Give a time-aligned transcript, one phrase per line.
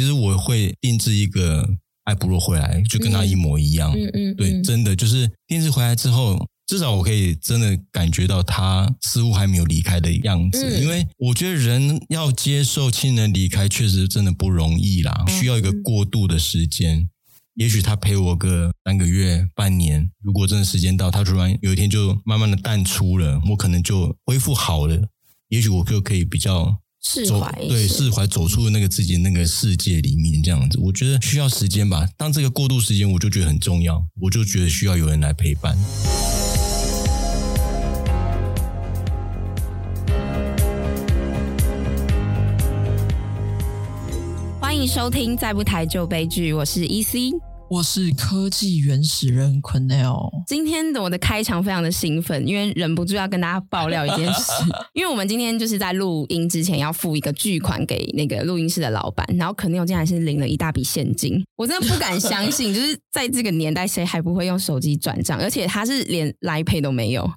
[0.00, 1.68] 其实我会定制一个
[2.04, 3.92] 艾布洛回来，就跟他一模一样。
[3.92, 6.48] 嗯嗯，对，真的就是定制回来之后。
[6.66, 16.98] 至少我可以真的感觉到他似乎还没有离开的样子，嗯、因为我觉得人要接受亲人离开，确实真的不容易啦，需要一个过渡的时间。
[16.98, 17.08] 嗯、
[17.56, 25.08] 也许他陪我个三个月、半年，如果真的时间到，他突然有一天就慢慢的淡出了，我可能就恢复好了。
[25.48, 30.78] 也许我就可以比较释怀，对，释怀走出了那个自己那个世界里面，这样子。
[30.78, 32.06] 我觉得需要时间吧。
[32.16, 35.76] 当这个过渡时间，我就觉得很重要，我就觉得需要有人来陪伴。
[44.60, 47.32] 欢迎收听《再不抬就悲剧》，我是 EC，
[47.70, 50.42] 我是科技原始人 Quennel。
[50.44, 54.50] 今天的我的开场非常的兴奋，因为忍不住要跟大家爆料一件事。
[54.92, 65.38] 因为我们今天就是在录音之前要付一个巨款给那个录音室的老板，然后 Quennel 竟然是领了一大笔现金，我真的不敢相信， 就是在这个年代，谁还不会用手机转账？
[65.38, 67.30] 而且他是连 Line Pay 都没有。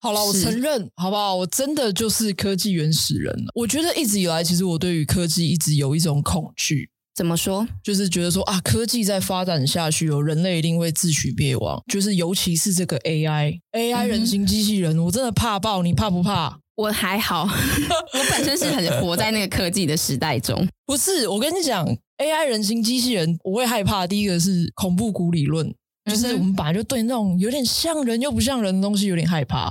[0.00, 1.34] 好了，我承认，好不好？
[1.34, 3.34] 我真的就是科技原始人。
[3.56, 6.90] 我觉得一直以来，其实我对于科技一直有一种恐惧。
[7.20, 7.68] 怎么说？
[7.84, 11.78] 就是觉得说啊，科技在发展下去，哦人类一定会自取灭亡。
[11.92, 15.82] 就是尤其是这个 AI，AI 人形机器人，嗯、我真的怕爆。
[15.82, 16.58] 你怕不怕？
[16.76, 20.66] 我还好， 我本身是很活在那个科技的时代中。
[20.86, 24.06] 不是，我跟你讲，AI 人形机器人，我会害怕。
[24.06, 25.70] 第一个是恐怖谷理论，
[26.10, 29.70] 就是我们本来就对那种有点像人又不像人的东西有点害怕。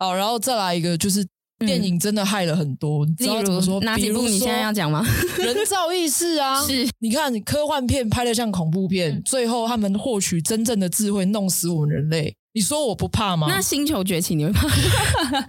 [0.00, 1.24] 好，然后再来一个，就是
[1.66, 3.04] 电影真的害了很多。
[3.04, 3.80] 嗯、你知道怎么说？
[3.80, 5.04] 哪几部你现在要讲吗？
[5.38, 6.88] 人造意识啊， 是。
[7.00, 12.34] 你看科幻片拍的像恐怖片，嗯、最后他们获取真正的智慧，弄死我们人类。
[12.52, 13.46] 你说我不怕吗？
[13.48, 14.66] 那星球崛起你会怕？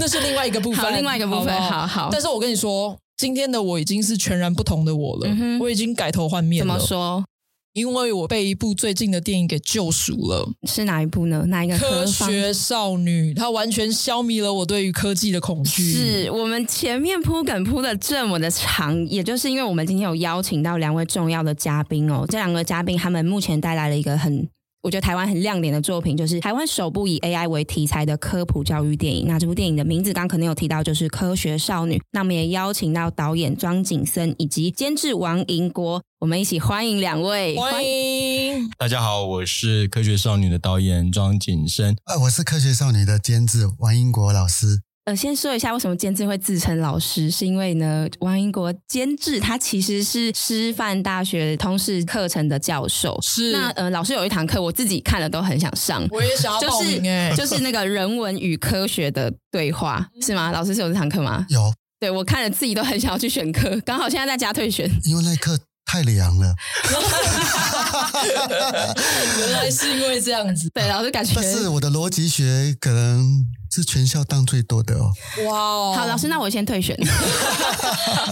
[0.00, 1.86] 那是另外一个部分，另外一个部分，好好。
[1.86, 6.74] 好好，但是我跟你说，今天的我已经是全然不同的我了，嗯、我已经改头换面了。
[6.74, 7.24] 怎么说？
[7.74, 11.44] 因为我被一部最近的电影给救赎了，是哪一部呢？
[11.48, 11.78] 哪一个？
[11.78, 15.92] 科学少女，它完全消弭了我对于科技的恐惧。
[15.92, 22.24] 是我们前面铺梗铺的这么的长，也就是因为我们今天有邀请到两位重要的嘉宾哦。
[22.28, 24.48] 这两个嘉宾他们目前带来了一个很。
[24.82, 29.26] 我觉得台湾很亮点的作品，就是台湾首部以 AI 为题材的科普教育电影。
[29.26, 31.96] 那这部电影的名字刚刚可能有提到，就是《科学少女》。
[32.12, 37.56] 那我们也邀请到导演庄景森以及监制王银国，我们一起欢迎两位。
[37.56, 41.96] 欢迎大家好，我是《科学少女》的导演庄景森。
[42.04, 44.82] 啊，我是《科学少女》的监制王银国老师。
[45.08, 53.18] 呃，先说一下为什么监制会自称老师，是因为呢，王英国监制他其实是师范大学通识课程的教授。
[53.22, 56.06] 是那呃，老师有一堂课，我自己看了都很想上。
[56.10, 60.52] 我也想要报名哎，就是就是那个人文与科学的对话，是吗？
[60.52, 61.46] 老师是有这堂课吗？
[61.48, 61.72] 有。
[61.98, 66.54] 对，我看了自己都很想要去选课，刚好现在在家退选，因为那课太凉了。
[69.40, 70.68] 原来是因为这样子。
[70.74, 71.32] 对，老师感觉。
[71.34, 73.46] 但是我的逻辑学可能。
[73.78, 75.12] 是全校当最多的哦！
[75.46, 76.98] 哇哦，好，老师，那我先退选。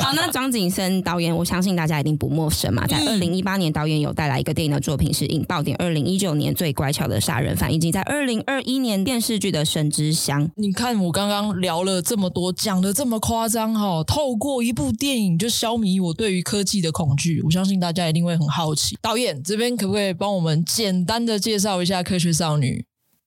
[0.02, 2.84] 好，那庄景森导演，我相信大家一定不陌生嘛。
[2.84, 10.50] 在二零一八年，导演有带来一个电影的作品是《引爆点》，二零一九年最乖巧的杀人犯，以及在二零二一年电视剧的神之乡。
[10.56, 18.98] 你看，我刚刚聊了这么多，讲的这么夸张哈，透过一部电影就消弭我对于科技的恐惧，我相信大家一定会很好奇。
[19.00, 22.84] 导演这边可不可以帮我们简单的介绍一下《科学少女》？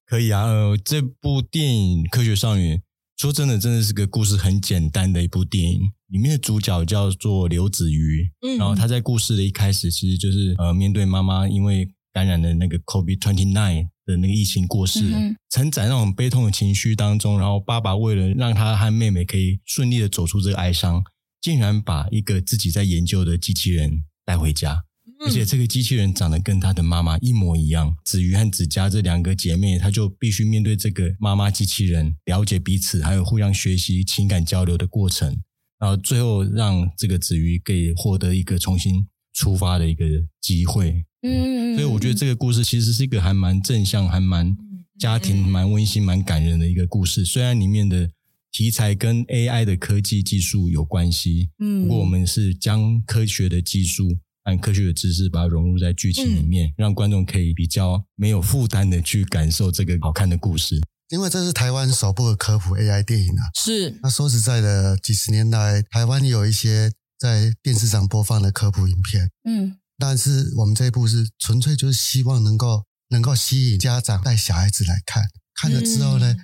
[0.10, 2.78] 可以啊，呃，这部电影《科学少女》，
[3.16, 5.82] 说真的，真的是个故事很简单的一部电影。
[6.08, 21.04] 里面的主角叫做刘子瑜，嗯，然后他在故事的一开始，其实就是呃，面对妈妈因为感染的那个 COVID-29 的那个疫情过世，嗯、承载那种悲痛的情绪当中，然后爸爸为了让他和妹妹可以顺利的走出这个哀伤，
[21.40, 24.86] 竟然把一个自己在研究的机器人带回家。
[25.20, 35.38] 而且这个机器人长得跟他的妈妈一模一样，子瑜和子佳这两个姐妹，她就必须面对这个妈妈机器人，了解彼此，还有互相学习、情感交流的过程，
[35.78, 40.06] 然后最后让这个子瑜可以获得一个重新出发的一个
[40.42, 41.04] 机会。
[41.22, 44.56] 嗯，所以我觉得这个故事其实是一个还蛮正向、还蛮
[44.98, 47.26] 家庭、蛮温馨、蛮感人的一个故事。
[47.26, 48.10] 虽然里面的
[48.54, 54.18] 题材跟 AI 的科技技术有关系，嗯，不过我们是将科学的技术。
[54.50, 60.82] 按科学的知识把它融入在剧情里面，嗯、让观众可以比较没有负担的去感受这个好看的故事。
[61.10, 63.50] 因为这是台湾首部的科普 AI 电影啊。
[63.56, 63.98] 是。
[64.04, 75.24] 那说实在的，几十年来台湾有一些在电视上播放的科普影片，嗯，但是我们这一部是纯粹就是希望能够能够吸引家长带小孩子来看，
[75.56, 76.40] 看了之后呢，嗯、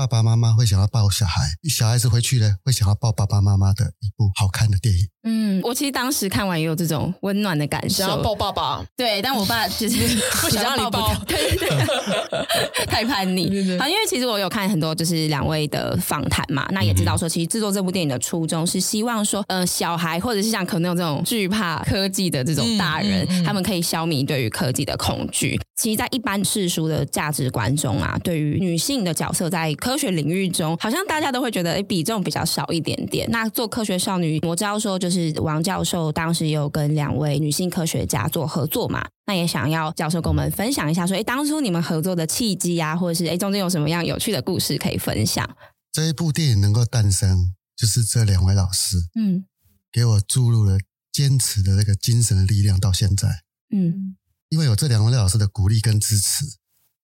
[0.00, 5.06] 爸爸妈妈会想要抱小孩，小孩子回去呢会想要抱爸爸妈妈的一部好看的电影。
[5.22, 8.82] 嗯，我其实当时看完也有这种温暖的感受，想要抱爸爸。
[8.96, 9.96] 对，但我爸就是
[10.40, 13.50] 不想让你 抱，对对对， 太叛逆。
[13.50, 25.60] 对对对好，因为其实我有看很多就是两位的访谈嘛，那也知道说，其实制作这部电影的初衷是希望说，呃，小孩或者是像可能有这种惧怕科技的这种大人，嗯嗯嗯、他们可以消弭对于科技的恐惧。
[25.76, 33.28] 其实，在一般世俗的价值观中啊，对于女性的角色在科学领域中，好像大家都会觉得，哎，比重比较少一点点。
[33.30, 39.06] 那做科学少女，我知道说，就是王教授当时也有跟两位女性科学家做合作嘛。
[39.26, 45.48] 那也想要教授跟我们分享一下，说，哎，当初你们合作的契机啊，或者是哎，中间有什么样有趣的故事可以分享？
[45.92, 49.44] 这一部电影能够诞生，就是这两位老师，嗯，
[49.92, 50.78] 给我注入了
[51.12, 53.42] 坚持的那个精神的力量，到现在，
[53.72, 54.16] 嗯，
[54.48, 56.59] 因为有这两位老师的鼓励跟支持。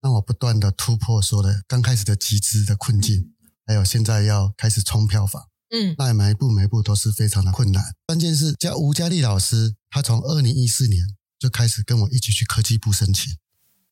[0.06, 3.34] 让我不断的突破，说的刚开始的集资的困境，
[3.66, 7.96] 还有现在要开始冲票房，嗯，那每一步每一步都是非常的困难。
[8.06, 13.36] 关键是叫吴佳丽老师，他从二零一四年就开始跟我一起去科技部申请，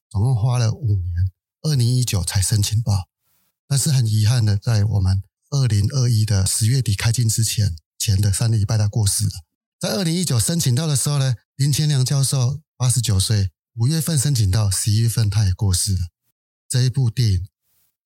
[0.08, 1.32] 总共花了五年，
[1.64, 3.10] 二零一九才申请到。
[3.68, 9.32] 但是很遗憾的，在我们二零二一的十月底开镜之前，前的三个礼拜他过世了。
[9.80, 13.50] 在二零一九申请到的时候呢，林千良教授八十九岁。
[13.76, 16.00] 五月份申请到，十一月份他也过世了。
[16.70, 17.48] 这一部电影，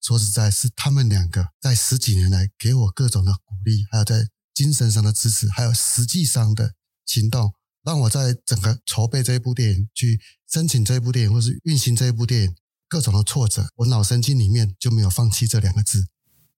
[0.02, 6.72] 说实在，是他们两个在十几年来给我各种的鼓励，还有在精神上的支持，还有实际上的
[7.06, 7.52] 行动，
[7.84, 12.56] 让我在整个筹备这一部电影、去申请这一部电影，或是运行这一部电影，
[12.88, 16.08] 各种的挫折，我脑神经里面就没有放弃这两个字。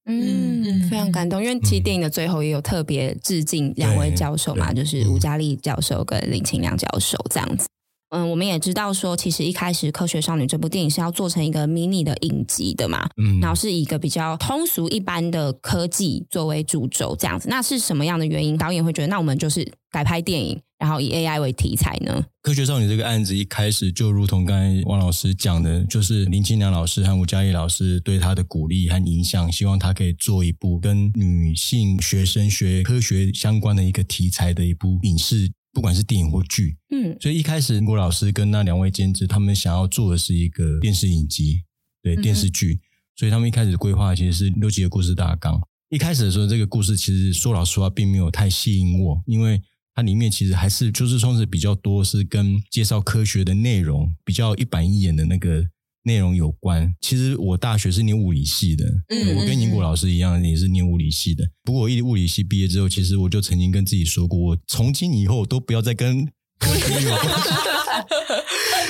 [0.05, 7.67] 嗯，非常感动，因为其实电影的最后也有特别致敬两位教授嘛，就是吴嘉丽教授跟林清良教授这样子。
[8.09, 17.47] 嗯，我们也知道说，其实一开始《科学少女》这部电影是要做成一个迷你的影集的嘛，嗯，然后是以一个比较通俗一般的科技作为主轴这样子。
[17.49, 22.23] 那是什么样的原因，导演会觉得那我们就是改拍电影，然后以 AI 为题材呢？
[22.41, 35.51] 《科学少女》这个案子一开始就如同刚才王老师讲的，就是林清良老师和吴佳丽老师对他的鼓励和影响，希望他可以做一部跟女性学生学科学相关的一个题材的一部影视。
[35.71, 41.63] 不管是电影或剧，嗯，所以一开始郭老师跟那两位监制，他们想要做的是一个电视影集，
[42.01, 42.81] 对，电视剧，嗯、
[43.15, 45.61] 所以他们一开始规划其实是六集的故事大纲。
[45.89, 49.61] 一开始的时候，这个故事其实说老实话，并没有太吸引我，因为
[49.93, 55.67] 它里面其实还是就是充斥比较多是跟介绍科学的内容，比较一板一眼的那个。
[56.03, 61.43] 内容有关，其实我大学是念物理系的，嗯，我跟英国老师一样，也是念物理系的。
[61.63, 66.25] 不过我一物理系毕业之后，其实我就曾经跟自己说过，我从今以后都不要再跟
[66.57, 67.49] 科学有关系。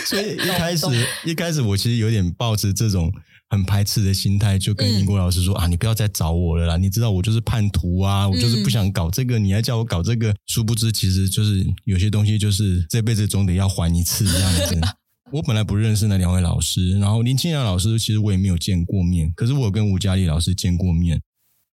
[0.06, 0.86] 所以一开始，
[1.26, 3.12] 一开始我其实有点抱着这种
[3.50, 14.80] 很排斥的心态，就跟英国老师说、嗯、啊，你不要再找我了啦，你知道我就是叛徒啊，我就是不想搞这个，你还叫我搞这个，殊不知其实就是有些东西就是这辈子总得要还一次这样子。
[15.32, 21.22] 我本来不认识那两位老师，然后林清良老师其实我也没有见过面，可是我跟吴佳丽老师见过面。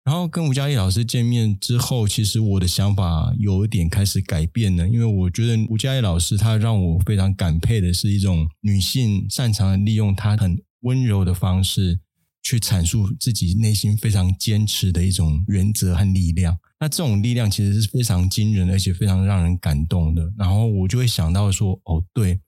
[0.04, 12.00] 然后跟吴佳丽老师见面之后，其实我的想法有一点开始改变了，因为我觉得吴佳丽老师她让我非常感佩的是一种女性擅长利用她很温柔的方式
[12.42, 16.58] 去阐述自己内心非常坚持的一种原则和力量。
[16.80, 20.28] 那这种力量其实是非常惊人，而且非常让人感动的。
[20.36, 22.40] 然后我就会想到说，哦，对。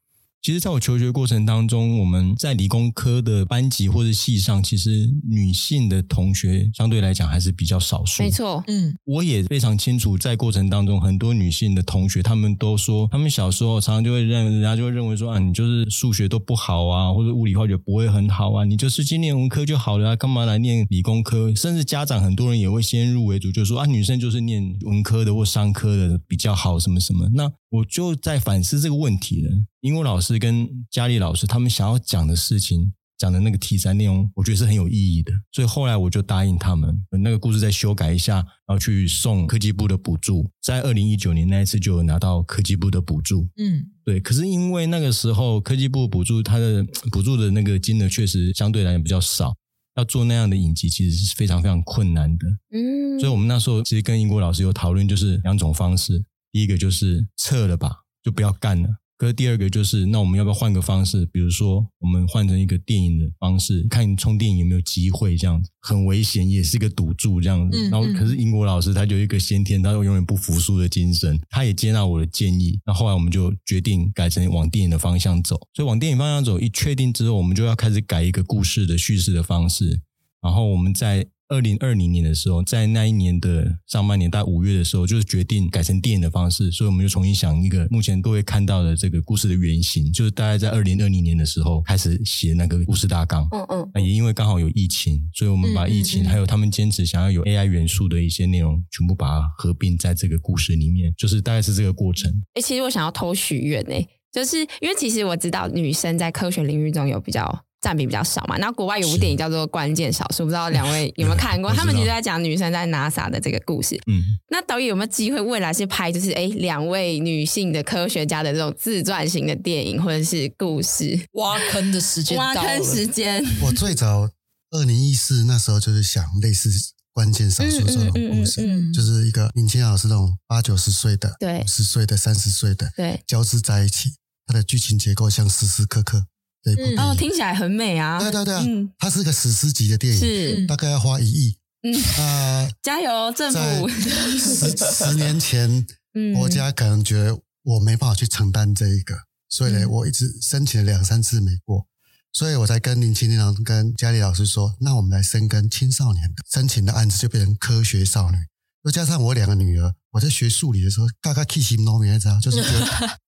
[0.47, 8.23] 其实，在我求学过程当中，我们在理工科的班级或者系上，其实女性的同学相对来讲还是比较少数。
[8.23, 21.53] 没错，嗯，我也非常清楚，在过程当中，很多女性的同学，她们都说，她们小时候常常就会认，人家就会认为说啊，你就是数学都不好啊，或者物理化学不会很好啊，你就是去念文科就好了啊，干嘛来念理工科？
[21.57, 27.29] 甚至家长很多人也会先入为主，就说啊，女生就是念文科的或商科的比较好，什么什么。
[27.35, 29.51] 那我就在反思这个问题了。
[29.81, 35.33] 英国老师跟佳丽老师他们想要讲的事情，讲的那个题材内容，我觉得是很有意义的。
[35.53, 40.49] 所以后来我就答应他们，那个故事再修改一下，然后去送科技部的补助。
[40.63, 43.49] 在二零一九年那一次就有拿到科技部的补助。
[43.57, 44.21] 嗯，对。
[44.21, 49.55] 可是因为那个时候科技部补助，它的补助的那个金额确实相对来讲比较少，
[49.97, 52.47] 要做那样的影集其实是非常非常困难的。
[52.73, 56.25] 嗯，所以我们那时候其实跟英国老师有讨论，就是两种方式。
[56.57, 57.95] 第一个就是撤了吧，
[58.25, 58.89] 就不要干了。
[59.19, 61.27] 可是第二个就是，那我们要不要换个方式？
[61.27, 65.37] 比如说，我们换成一个电影的方式，看充电影有没有机会？
[65.37, 67.91] 这样子很危险，也是一个赌注这样子。
[67.91, 72.81] 然后，可是英国老师他就有一个先天，他永远不服输的精神，他也接纳我的建议。
[72.87, 75.61] 那后来我们就决定改成往电影的方向走。
[75.75, 80.01] 所以往电影方向走，一确定之后，我们就要开始改一个故事的叙事的方式。
[80.41, 81.27] 然后我们在。
[81.49, 93.47] 二零二零年的时候，在那一年的上半年，大概五月的时候，就是决定改成电影的方式，所以我们就重新想一个目前各位看到的这个故事的原型，就是大概在二零二零年的时候开始写那个故事大纲。
[93.53, 93.91] 嗯嗯。
[93.95, 102.29] 那也因为刚好有疫情，所以我们把疫情还有他们坚持想要有 AI 元素的一些内容，全部把它合并在这个故事里面，就是大概是这个过程。
[102.55, 103.95] 哎，其实我想要偷许愿呢，
[104.33, 107.63] 就是因为其实我知道女生在科学领域中有比较。
[107.87, 111.73] 占比比较少嘛，然后国外有部电影叫做《关键少数》，不知道两位 有没有看过？
[111.73, 113.95] 他们其实在讲女生在 NASA 的这个故事。
[114.09, 121.29] 嗯，那导演有没有机会未来是拍就是哎两位女性的科学家的这种自传型的电影或者是故事？
[121.35, 123.41] 挖坑的时间，挖坑时间。
[123.63, 124.29] 我最早
[124.73, 126.69] 二零一四那时候就是想类似
[127.13, 136.27] 《关键少数》这种故事，嗯嗯嗯嗯、就是一个年轻老师那种八九十岁的，对，五十岁的，三十岁的，对，交织在一起，它的剧情结构像时时刻刻。
[136.75, 138.19] 嗯、哦，听起来很美啊！
[138.19, 141.57] 对对对，嗯、它是个史诗级的电影，是大概要花一亿。
[141.83, 143.89] 嗯啊，呃、加油，政府！
[143.89, 145.87] 十十年前，
[146.35, 149.15] 国家可能觉得我没办法去承担这一个，
[149.49, 151.87] 所以呢，我一直申请了两三次没过，
[152.33, 158.39] 所以我才跟林青年老师跟佳丽老师说，那我们来深耕青少年的申请的案子，就变成科学少女。
[158.85, 162.87] 又加上我两个女儿，我在学数理的时候，大概气息都没知道，就是觉得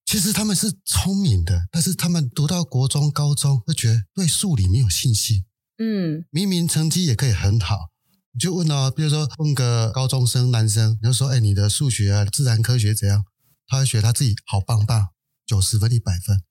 [0.09, 5.45] 其实他们是聪明的，但是他们读到国中、高中，会觉得对数理没有信心。
[5.77, 7.91] 嗯，明明成绩也可以很好，
[8.33, 13.27] 你就问哦，比如说问个高中生男生，你就说：“哎，你的数学啊、自然科学怎样？”
[13.69, 15.09] 他会觉得他自己好棒棒，
[15.45, 16.43] 九十分、一百分。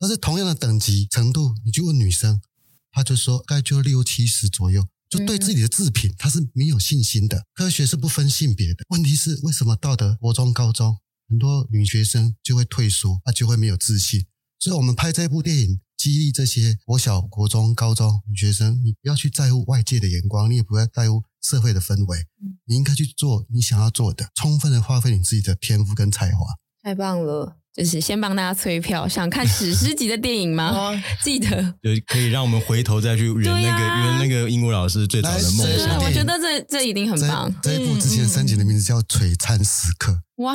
[0.00, 2.42] 但是同样的等级程度，你就问女生，
[2.90, 4.88] 他就说大概就六七十左右。
[5.08, 7.44] 就对自己的制品，他是没有信心的。
[7.54, 8.84] 科学是不分性别的。
[8.88, 14.26] 问题是，为什么到的国中、高中，很多女学生就会退缩，她就会没有自信？
[14.58, 22.26] 所以，我们拍这部电影，激励这些国小、国中、高中女学生，你不要去在乎外界的眼光，你也不要在乎社会的氛围，
[22.64, 26.46] 你应该去做你想要做的，充分的发挥你自己的天赋跟才华。
[26.82, 27.58] 太棒了！
[27.76, 30.90] 就是先帮大家催票，想看史诗级的电影吗？
[31.24, 35.98] 记得就可以让我们回头再去圆那个圆那个英国老师最早的梦想。
[35.98, 37.52] 我觉得这这一定很棒。
[37.60, 40.12] 这一部之前申请的名字叫《璀璨时刻》。
[40.44, 40.54] 哇，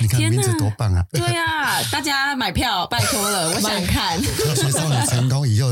[0.00, 1.04] 你看名字多棒啊！
[1.10, 4.20] 对呀，大家买票拜托了，我想看。
[4.22, 5.68] 科学少女成功以后。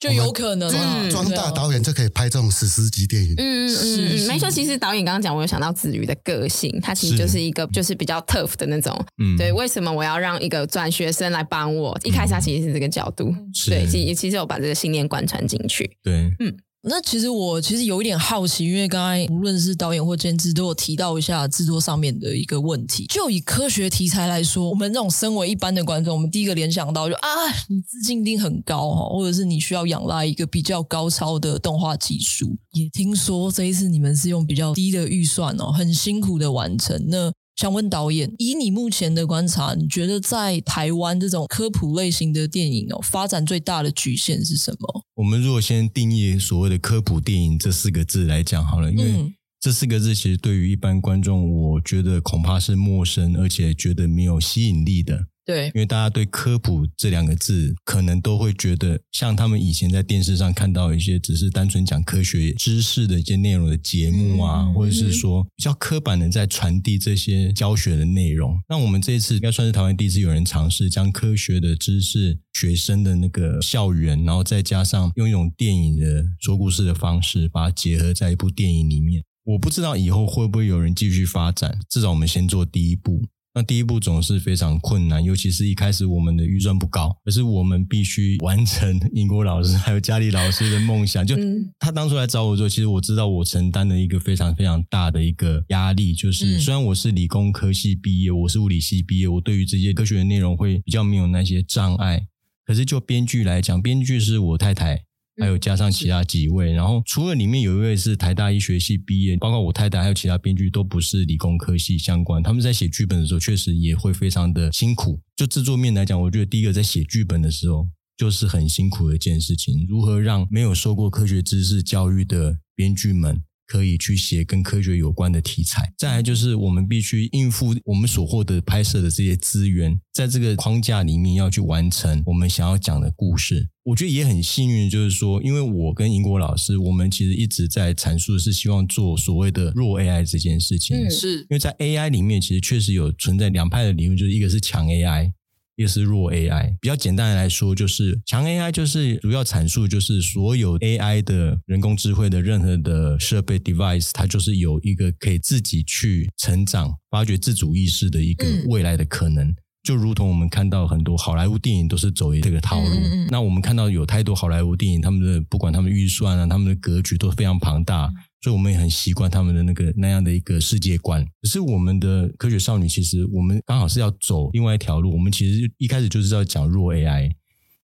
[0.00, 3.34] 就有可能啊，装大导演就可以拍这种史诗级电影。
[3.36, 4.50] 嗯嗯嗯，没错。
[4.50, 8.98] 其实导演刚刚讲，我有想到子瑜的个性，他其实就是一个就是比较 tough 的那种。
[9.18, 9.52] 嗯，对。
[9.52, 11.96] 为什么我要让一个转学生来帮我？
[12.02, 13.34] 一开始他其实是这个角度。
[13.68, 15.98] 对，其其实我把这个信念贯穿进去。
[16.02, 16.56] 对，嗯。
[16.82, 23.04] 那其实我其实有一点好奇，因为刚才无论是导演或监制都有提到一下制作上面的一个问题。
[23.06, 27.28] 就以科学题材来说，我们这种身为一般的观众，我们第一个联想到就啊，
[27.68, 32.56] 你资金一定很高哈，或者是你需要仰赖一个比较高超的动画技术。
[32.72, 36.98] 也听说这一次你们是用比较低的预算哦，很辛苦的完成。
[37.08, 45.04] 那想问导演，以你目前的观察，你觉得在台湾这种科普类型的电影哦，发展最大的局限是什么？
[45.16, 55.26] 我们如果先定义所谓的科普电影这四个字来讲好了，因为这四个字其实对于一般观众，我觉得恐怕是陌生，而且觉得没有吸引力的。
[55.44, 68.56] 对，因为大家对科普这两个字，可能都会觉得像他们以前在电视上看到一些只是单纯讲科学知识的一些内容的节目啊，嗯、或者是说比较刻板的在传递这些教学的内容。
[68.68, 79.24] 那我们这一次应该算是台湾第一次有人尝试将科学的知识、学生的那个校园，然后再加上用一种电影的说故事的方式，把它结合在一部电影里面。
[79.44, 83.24] 我不知道以后会不会有人继续发展，至少我们先做第一步。
[83.52, 91.26] 那第一步总是非常困难，尤其是一开始我们的预算不高，可是我们必须完成英国老师还有佳丽老师的梦想。
[91.26, 91.34] 就
[91.80, 102.28] 他当初来找我做，其实我知道我承担了一个非常非常大的一个压力，就是虽然我是理工科系毕业，我是物理系毕业，我对于这些科学的内容会比较没有那些障碍，
[102.64, 105.02] 可是就编剧来讲，编剧是我太太。
[105.40, 115.18] 还有加上其他几位，然后除了里面有一位是台大医学系毕业，包括我太太还有其他编剧都不是理工科系相关，他们在写剧本的时候确实也会非常的辛苦。
[115.34, 123.42] 就制作面来讲，我觉得第一个在写剧本的时候就是很辛苦的一件事情，如何让没有受过科学知识教育的编剧们。
[123.70, 125.92] 可以去写跟科学有关的题材。
[125.96, 133.68] 再来就是我们必须应付我们所获得拍摄的这些资源，在这个框架里面要去完成我们想要讲的故事。
[133.84, 140.96] 我觉得也很幸运，就是说，因为我跟英国老师，我们其实一直在阐述的是希望做所谓的弱 AI 这件事情。
[140.96, 141.38] 嗯，是。
[141.38, 145.32] 因为在 AI 里面，其实确实有存在两派的理论，就是一个是强 AI，
[145.76, 146.76] 一个是弱 AI。
[146.80, 159.48] 比较简单的来说，就是强 AI 就是主要阐述就是所有 AI 的人工智慧的任何的设备 device，它就是有一个可以自己去成长、发掘自主意识的一个未来的可能。
[159.48, 171.24] 嗯就如同我们看到很多好莱坞电影都是走这个套路，嗯嗯，那我们看到有太多好莱坞电影，他们的不管他们预算啊，他们的格局都非常庞大，所以我们也很习惯他们的那个那样的一个世界观。
[171.42, 175.12] 可是我们的科学少女，其实我们刚好是要走另外一条路。
[175.12, 177.30] 我们其实一开始就是要讲弱 AI，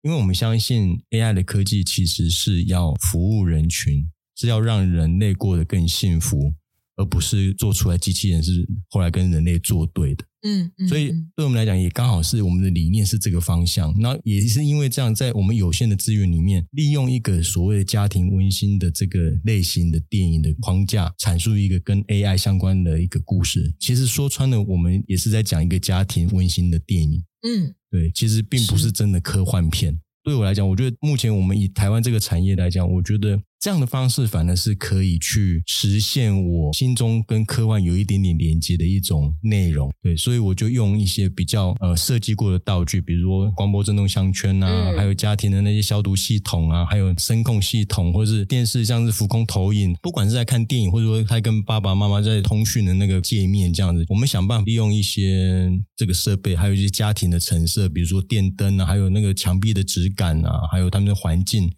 [0.01, 6.53] 因为我们相信 AI 的科技其实是要服务人群，是要让人类过得更幸福。
[6.97, 13.93] 而不是做出来机器人是后来跟人类作对的，嗯，嗯，所以对我们来讲也刚好是我们的理念是这个方向。
[13.99, 23.73] 那也是因为这样，在我们有限的资源里面，利用一个所谓的家庭温馨的这个类型的电影的框架，阐述一个跟 AI 相关的一个故事。
[23.79, 27.23] 其实说穿了，我们也是在讲一个家庭温馨的电影。
[27.43, 29.99] 嗯，对，其实并不是真的科幻片。
[30.23, 39.87] 对我来讲，我觉得目前我们以台湾这个产业来讲，我觉得这样的方式反而是可以去实现我心中跟科幻有一点点连接的一种内容。
[40.01, 61.69] 对，所以我就用一些比较呃设计过的道具，比如说光波震动项圈啊，嗯、还有家庭的那些消毒系统啊，还有声控系统，或是电视像是浮空投影，不管是在看电影，或者说他跟爸爸妈妈在通讯的那个界面这样子，我们想办法利用一些这个设备，还有一些家庭的陈设，比如说电灯啊，还有那个墙壁的质感啊，还有他们的环境，然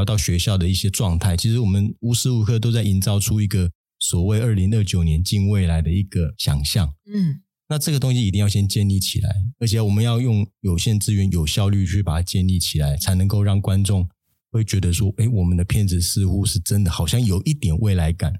[0.00, 6.94] 后到学校的一些状态，其实我们无时无刻都在营造出一个所谓二零二九年近未来的一个想象。
[7.12, 14.08] 嗯，那这个东西一定要先建立起来，而且我们要用有限资源、有效率去把它建立起来，才能够让观众
[14.50, 18.32] 会觉得说：“哎，我们的片子似乎是真的，好像有一点未来感。”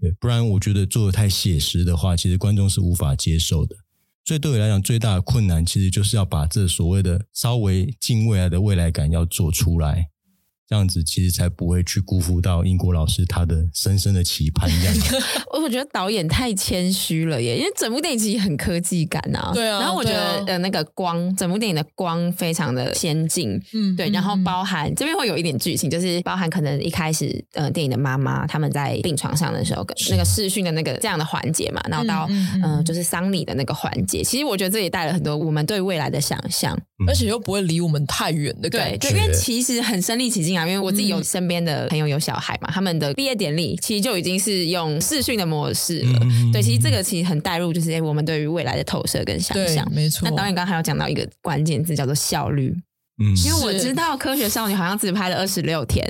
[0.00, 3.76] 对，不然我觉得做的太写实的话，其实观众是无法接受的。
[4.24, 10.08] 所以对我来讲，最大的困难其实就是要把这所谓的稍微近未来的未来感要做出来。
[10.68, 14.70] 这样子其实才不会去辜负到英国老师他的深深的期盼。
[14.70, 15.16] 这样子，
[15.52, 19.50] 我觉得导演太谦虚了耶，因为整部电影其实很科技感啊。
[19.52, 19.80] 对啊。
[19.80, 23.60] 然后我觉得呃那个光，整部电影的光非常的先进。
[23.74, 23.94] 嗯。
[23.96, 38.96] 对，然后包含、嗯、这边会有一点剧情，就是包含可能一开始呃电影的妈妈他们在病床上的时候，那个视讯的那个这样的环节嘛，然后到嗯，嗯，呃就是丧礼的那个环节，其实我觉得这也带了很多我们对未来的想象，嗯、而且又不会离我们太远的感觉。
[38.96, 40.61] 对，因为其实很身临其境啊。
[40.66, 46.18] 因为我自己有身边的朋友有小孩嘛，他们的毕业典礼其实就已经是用视讯的模式了。
[46.22, 49.86] 嗯、对，其实这个其实很带入，就是我们对于未来的投射跟想象。
[49.92, 50.28] 没错。
[50.28, 52.74] 那导演刚刚还有讲到一个关键字，叫做效率。
[53.22, 56.04] 嗯，因为我知道《科学少女》好像只拍了二十六天。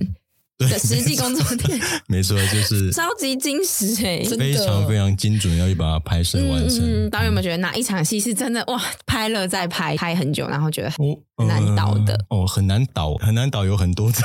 [0.69, 6.81] 的实际工作天， 没错，就是 超级精实哎，非常非常精准，要去把它拍摄完成。
[6.81, 8.83] 嗯，导演有没有觉得哪一场戏是真的哇？
[9.07, 14.23] 拍了再拍，拍很久，然后觉得很难导的哦，呃、哦，很难导，很难导，有很多场。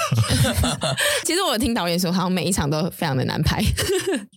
[1.26, 3.62] 其实我听导演说，好像每一场都非常的难拍，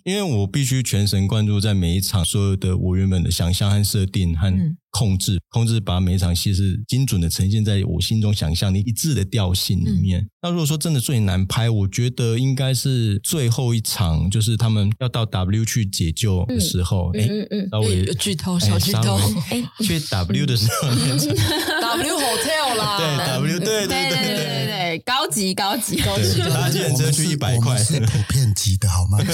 [0.04, 4.52] 因为我必须全神贯注在每一场，所有的我原本的想象和设定和。
[4.92, 10.20] 嗯控制，控制，把每一场戏是精准的呈现在我心中想象力一致的调性里面。
[10.20, 17.12] 嗯、那如果说真的最难拍，我觉得应该是最后一场，就是他们要到 W 去解救的时候。
[17.14, 19.16] 哎、嗯，嗯，稍微剧透，小剧透。
[19.50, 24.49] 哎，去 W 的时候， W Hotel 啦，对，W，对对对对
[24.98, 26.00] 高级高级。
[26.03, 29.18] 高级，搭计程车去一百块，是普遍级的好吗？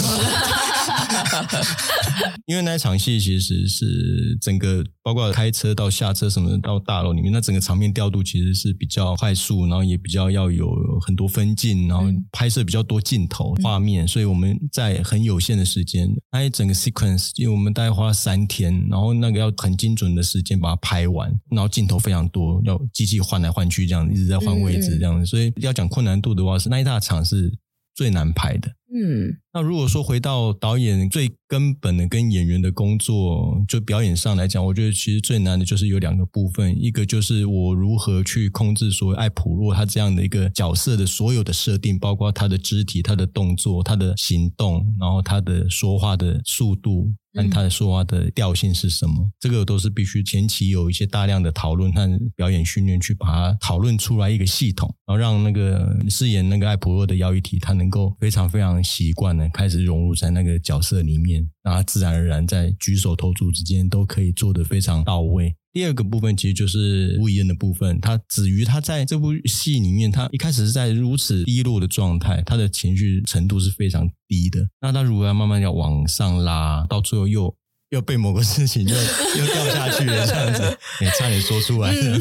[2.47, 10.71] 因为那一场戏其实是整个包括开车到下车什么的到大楼里面，那整个场面调度其实是比较快速，然后也比较要有
[11.05, 27.53] 很多分镜，然后拍摄比较多镜头画面，所以我们在很有限的时间，拍整个 sequence，因为我们大概花了三天，然后那个要很精准的时间把它拍完，然后镜头非常多，要机器换来换去这样，一直在换位置这样，所以要讲困难度的话，是那一大场是
[27.95, 28.69] 最难拍的。
[28.95, 47.14] 嗯，那如果说回到导演最根本的跟演员的工作，就表演上来讲，我觉得其实最难的就是有两个部分，一个就是我如何去控制所谓艾普洛他这样的一个角色的所有的设定，包括他的肢体、他的动作、他的行动，然后他的说话的速度。
[47.38, 49.31] 但他的说话的调性是什么？
[49.38, 65.55] 这个都是必须前期有一些大量的讨论和表演训练，去把它讨论出来一个系统，然后让那个饰演那个艾普洛的姚一体，他能够非常非常习惯开始融入在那个角色里面，让他自然而然在举手投足之间都可以做得非常到位。
[65.73, 74.67] 第二个部分其实就是吴以恩的部分，他子瑜他在这部戏里面，他一开始是在如此低落的状态，他的情绪程度是非常低的。
[74.81, 77.55] 那他如果要慢慢要往上拉，到最后又
[77.91, 82.19] 又被某个事情又 又掉下去了，这样子， 也差点说出来了。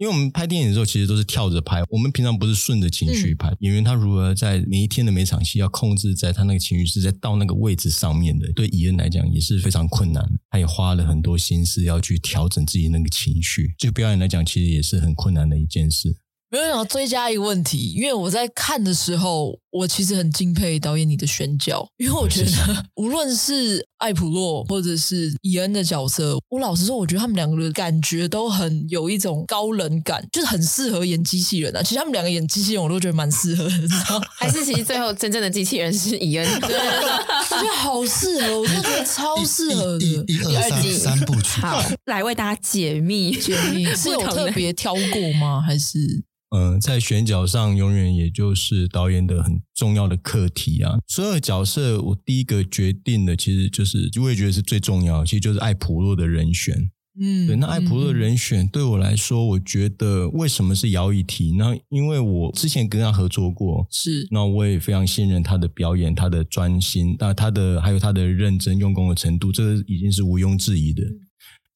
[0.00, 3.54] 因为我们拍电影的时候，其实都是跳着拍，我们平常不是顺着情绪拍。
[3.60, 10.26] 演员他如何在每一天的每场戏要控制在他那个情绪是在到那个位置上面的，对伊恩来讲也是非常困难。
[10.48, 16.16] 他也花了很多心思要去调整自己那个情绪，就表演来讲，其实也是很困难的一件事。
[16.50, 22.50] 没有想要追加一个问题，因为我在看的时候，我其实很敬佩导演你的选角，因为我觉得
[22.96, 31.82] 无论是艾普洛或者是伊恩的角色，我老实说，我觉得他们两个的感觉都很有一种高冷感，就是很适合演机器人啊。
[31.82, 36.60] 其实他们两个演机器人，我都觉得蛮适合的，知道 还是其实最后真正的机器人是伊恩？
[36.60, 40.04] 对，我觉得好适合，我就觉得超适合的。
[40.04, 45.60] 一、二、三三部曲，好，来为大家解密，解密 是有特别挑过吗？
[45.60, 46.24] 还是？
[46.50, 50.98] 嗯，在选角上，永远也就是导演的很重要的课题啊。
[51.06, 56.74] 所有角色，我第一个决定的，其实就是我也觉得是最重要，其实就是艾普洛的人选。
[57.20, 61.52] 嗯，对，那艾普洛的人选对我来说，我觉得为什么是姚以缇？
[61.56, 71.02] 那因为我之前跟他合作过，是，那我也非常信任他的表演，他的专心，那他的还有他的认真用功的程度，这个已经是毋庸置疑的。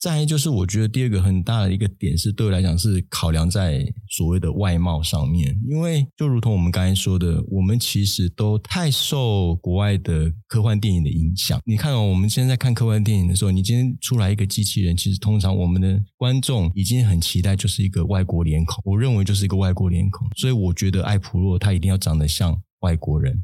[0.04, 11.58] 再就是，我觉得第二个很大的一个点是，对我来讲是考量在所谓的外貌上面，因为就如同我们刚才说的，我们其实都太受国外的科幻电影的影响。
[11.64, 23.42] 你看哦，我们现在看科幻电影的时候，你今天出来一个机器人，其实通常我们的观众已经很期待就是一个外国脸孔，我认为就是一个外国脸孔，所以我觉得艾普洛他一定要长得像外国人。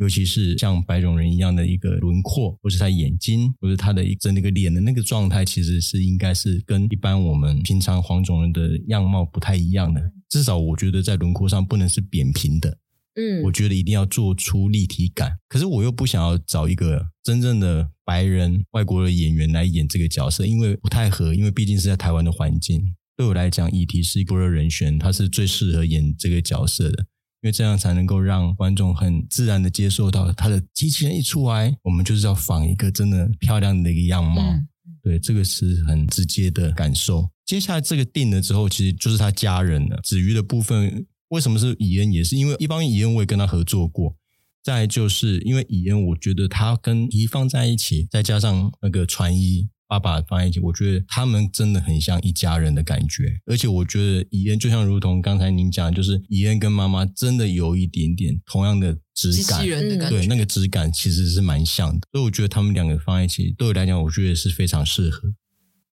[0.00, 10.00] 尤其是像白种人一样的一个轮廓，或是他眼睛，或是他的一整那个脸的那个状态，其实是应该是跟一般我们平常黄种人的样貌不太一样的。
[10.30, 12.78] 至少我觉得在轮廓上不能是扁平的，
[13.16, 15.36] 嗯，我觉得一定要做出立体感。
[15.48, 22.94] 可是我又不想要找一个真正的白人外国的演员来演这个角色，因为不太合，因为毕竟是在台湾的环境。
[23.18, 27.04] 对我来讲，以缇是一个人选，他是最适合演这个角色的。
[27.42, 34.42] 因为这样才能够让观众很自然的接受到他的机器人一出来，我们就是要仿一个真的漂亮的一个样貌。
[34.42, 34.68] 嗯、
[35.02, 37.30] 对，这个是很直接的感受。
[37.46, 39.98] 接下来这个定了之后，其实就是他家人了。
[40.02, 42.12] 子瑜的部分为什么是以恩？
[42.12, 44.14] 也是因为一方面以恩我也跟他合作过，
[44.62, 49.68] 再就是因为以恩，我觉得他跟怡放在一起，再加上那个传一。
[49.90, 53.24] 爸爸放在一起，我觉得他们真的很像一家人的感觉。
[53.46, 59.66] 而且我觉得伊恩就像如同刚才您讲，就是伊恩跟妈妈真的有一点点同样的质感，
[60.08, 62.06] 对，那个质感其实是蛮像的。
[62.12, 65.22] 所以我觉得他们两个放在一起，对我来讲，我觉得是非常适合。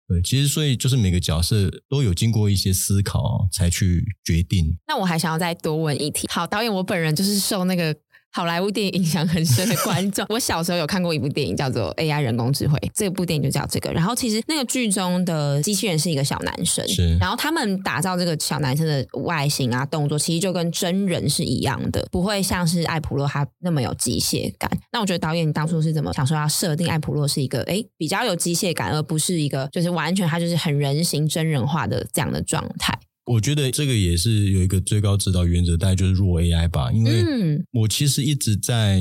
[0.06, 4.78] 对，其实所以就是每个角色都有经过一些思考才去决定。
[4.86, 6.28] 那我还想要再多问一题。
[6.30, 7.96] 好，导演，我本人就是受那个。
[8.30, 13.90] 好莱坞电影影响很深的观众， 我小时候有看过一部电影叫做《AI 人工智慧》，这部电影就叫这个。
[13.92, 17.16] 然后其实那个剧中的机器人是一个小男生，是。
[17.18, 24.70] 然后他们打造这个小男生的外形啊、动作，其实就跟真人是一样的，不会像是艾普洛他那么有机械感。
[24.92, 32.96] 那我觉得导演当初是怎么想说要设定艾普洛是一个诶比较有机械感，而不是一个就是完全他就是很人形真人化的这样的状态？
[33.28, 36.90] 我觉得这个也是有一个最高指导原则，大概就是弱 AI 吧。
[36.90, 37.22] 因为
[37.72, 39.00] 我其实一直在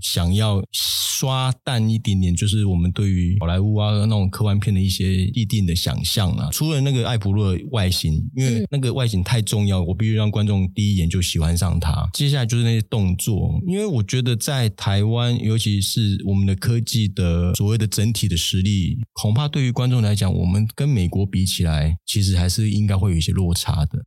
[0.00, 6.48] 想要刷淡一点点，就是我们对于好莱坞啊那种科幻片的一些既定的想象啊。
[6.50, 12.08] 除了那个艾普洛外形，因为那个外形太重要，我必须让观众第一眼就喜欢上他。
[12.14, 23.65] 接下来就是那些动作，因为我觉得在台湾，尤其是我们的科技的所谓的整体的实力，恐怕对于观众来讲，我们跟美国比起来，其实还是应该会有一些落差。
[23.66, 24.04] 差的，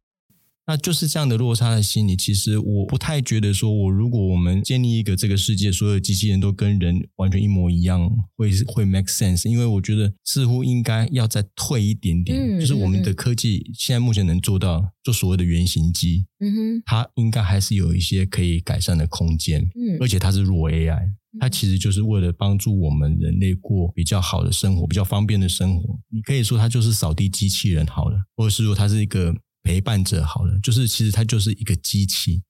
[0.65, 2.15] 那就是这样的落差的心理。
[2.15, 9.49] 其实我不太觉得说，我如果我们建立一个这个世界，所有机器人都跟人完全一模一样，会会 make sense。
[9.49, 19.61] 因为我觉得似乎应该要再退一点点，嗯、就是我们的科技现在目前能做到，做所谓的原型机，嗯哼，它应该还是有一些可以改善的空间。
[19.63, 21.01] 嗯，而且它是弱 AI，
[21.39, 25.99] 它其实就是为了帮助我们人类过比较好的生活，比较方便的生活。
[26.11, 29.35] 你可以说它就是扫地机器人好了，或者是说它是一个。
[29.69, 32.41] 陪伴者好了，就是其实它就是一个机器，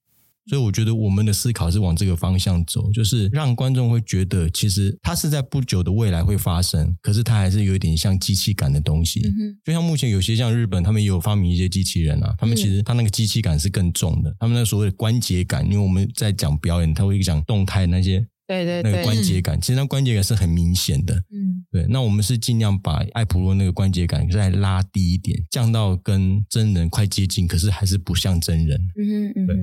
[0.47, 9.19] 所以我觉得我们的思考是往这个方向走，就是让观众会觉得，其实它是在不久的未来会发生，可是它还是有一点像机器感的东西。
[9.19, 9.59] 嗯。
[9.65, 18.25] 就像目前有些像日本，他们也有发明一些机器人啊，他们其实他那个机器感是更重的，他们那所谓的关节感，因为我们在讲表演，他会讲动态那些。
[18.49, 21.13] 对对对，那个关节感，其实那关节感是很明显的。
[21.31, 21.85] 嗯，对。
[21.87, 28.81] 那我们是尽量把艾普洛那个关节感再拉低一点，降到跟真人快接近，可是还是不像真人。
[28.97, 29.55] 嗯嗯嗯，对。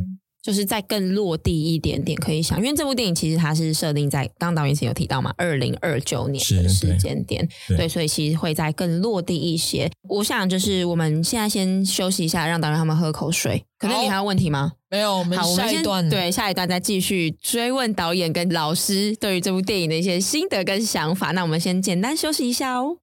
[0.46, 9.90] 就是再更落地一点点，可以想，因为这部电影其实它是设定在刚刚导演前有提到嘛，二零二九年的时间点，对，对，所以其实会再更落地一些。
[10.08, 13.60] 我想就是我们现在先休息一下，让导演他们喝口水。
[13.76, 14.74] 可能你还有问题吗？
[14.88, 21.32] 没有，我们下一段对下一段再继续追问导演跟老师对于这部电影的一些心得跟想法。
[21.32, 22.98] 那我们先简单休息一下哦。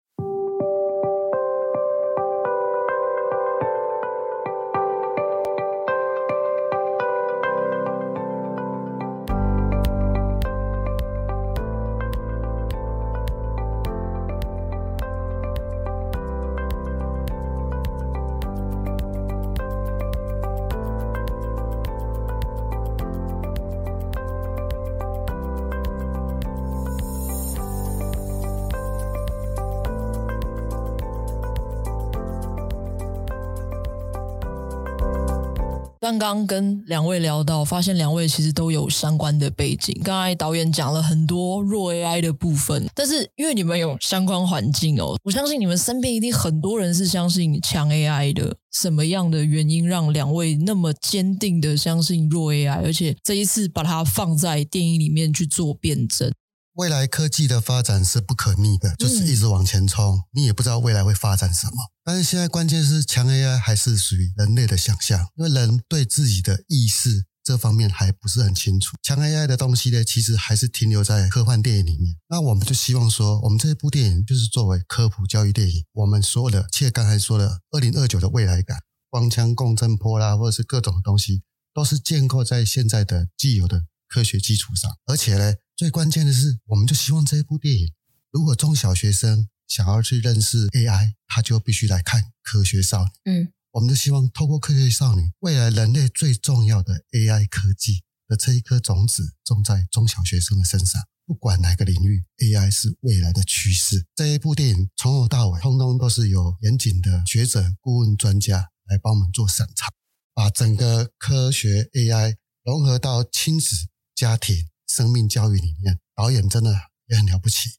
[36.19, 39.99] 刚刚跟两位聊到，发现两位其实都有相关的背景。
[40.03, 48.55] 刚才导演讲了很多弱 AI 的部分，但是因为你们有相关环境哦，我相信你们身边一定很多人是相信强 AI 的。
[48.71, 56.31] 什么样的原因让两位那么坚定的相信弱 AI，而且这一次把它放在电影里面去做辩证？
[56.73, 61.73] 未来科技的发展是不可逆的，就是一直往前冲，嗯、你也不知道未来会发展什么。
[62.03, 68.97] 但是现在关键是强 AI 还是属于人类的想象，因为人对自己的意识这方面还不是很清楚。
[69.03, 72.15] 强 AI 的东西呢，其实还是停留在科幻电影里面。
[72.27, 78.79] 那我们就希望说，我们这一部电影就是作为科普教育电影，我们所有的，切刚才说的二零二九的未来感，
[79.11, 85.53] 光枪共振波啦，或者是各种东西，都是建构在现在的既有的科学基础上，而且呢。
[85.75, 87.93] 最关键的是，我们就希望这一部电影，
[88.29, 93.09] 如果中小学生想要去认识 AI，他就必须来看《科学少女》。
[93.25, 101.01] 嗯，我们就希望透过《科学少女》，未来人类最重要的 AI 科技的这一颗种子，种在中小学生的身上。
[101.25, 104.05] 不管哪个领域，AI 是未来的趋势。
[104.13, 109.87] 这一部电影从头到尾，通通都是由严谨的学者、顾问、专家来帮我们做审查，
[110.35, 114.67] 把整个科学 AI 融合到亲子、家庭。
[114.93, 116.71] 生命教育里面，导演真的
[117.07, 117.69] 也很了不起，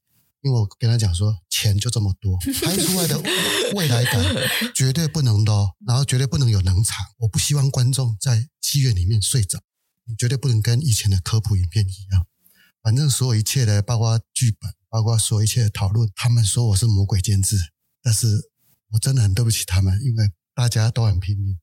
[0.42, 3.22] 因为我跟他讲说，钱就这么多， 拍出来的
[3.76, 4.20] 未来感
[4.74, 7.06] 绝对不能 low，然后绝对不能有冷场。
[7.18, 9.60] 我不希望观众在戏院里面睡着，
[10.06, 12.26] 你绝对不能跟以前的科普影片一样。
[12.82, 17.56] 反正所有一切的，包括剧本，包括所有一切的讨论，他们说我是魔鬼监制，
[18.02, 18.50] 但是
[18.90, 21.58] 我真的很对不起他们，因为大家都很拼命。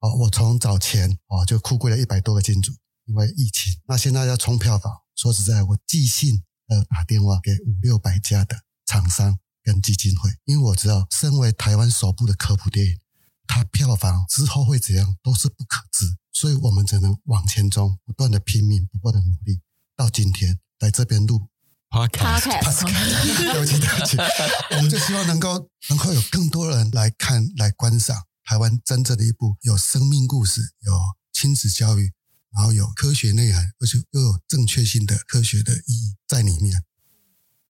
[0.00, 2.72] 哦，我从早前哦就哭跪了一百多个金主。
[3.06, 4.92] 因为疫情，那现在要冲票房。
[5.14, 12.98] 说实在，我寄信呃打电话给五六百家的厂商跟基金会，因为我知道，身为台湾首部的科普电影，
[13.46, 19.60] 它票房之后会怎样都是不可知，所以我们只能往前冲，不断的拼命，不断的努力，
[19.96, 21.48] 到今天来这边录
[21.88, 24.16] podcast，对不起对不起，
[24.76, 30.92] 我们就希望能够能够有更多人来看来观赏台湾真正的一部有生命故事、有
[31.32, 32.12] 亲子教育。
[32.56, 36.82] 然后有科学内涵，而且又有正确性的科学的意义在里面，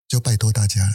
[0.06, 0.92] 就拜托大家了。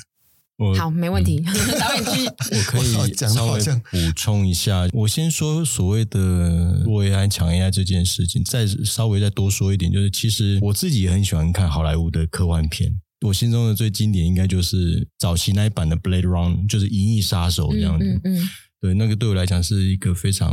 [0.57, 1.43] 我好，没问题。
[1.45, 13.01] 嗯、 我可以稍微补充一下，我先说所谓的弱 AI 强 AI 这件事情，再稍微再多说一点，就是其实我自己也很喜欢看好莱坞的科幻片。
[13.25, 18.05] 我心中的最经典应该就是早期那一版的 Blade Runner，就是《银翼杀手》这样子。
[18.05, 18.21] 嗯。
[18.23, 18.49] 嗯嗯
[18.81, 20.51] 对，那个对我来讲是一个非常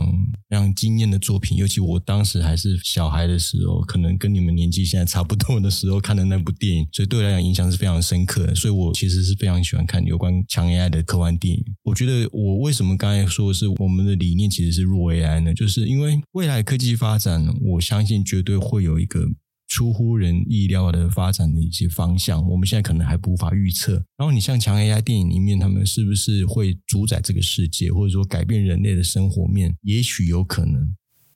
[0.51, 8.55] 非常惊艳的作品，尤其我当时还是小孩的时候，可能跟你们年纪现在差不多的时候看的那部电影，所以对我来讲影响是非常深刻的。
[8.55, 11.65] 所以我其实是非常喜欢看有关强 AI 的科幻电影。
[11.85, 15.55] 我觉得我为什么刚才说的是我们的理念其实是弱 AI 呢？
[15.55, 19.27] 就是因为未来科技发展，我相信绝对会有一个。
[19.69, 23.93] 出乎人意料的发展的一些方向，我们现在可能还无法预测。
[24.17, 29.77] 然后你像强 AI 电影里面，他们是不是会主宰这个世界，或者说改变人类的生活面？
[29.83, 30.95] 也许有可能。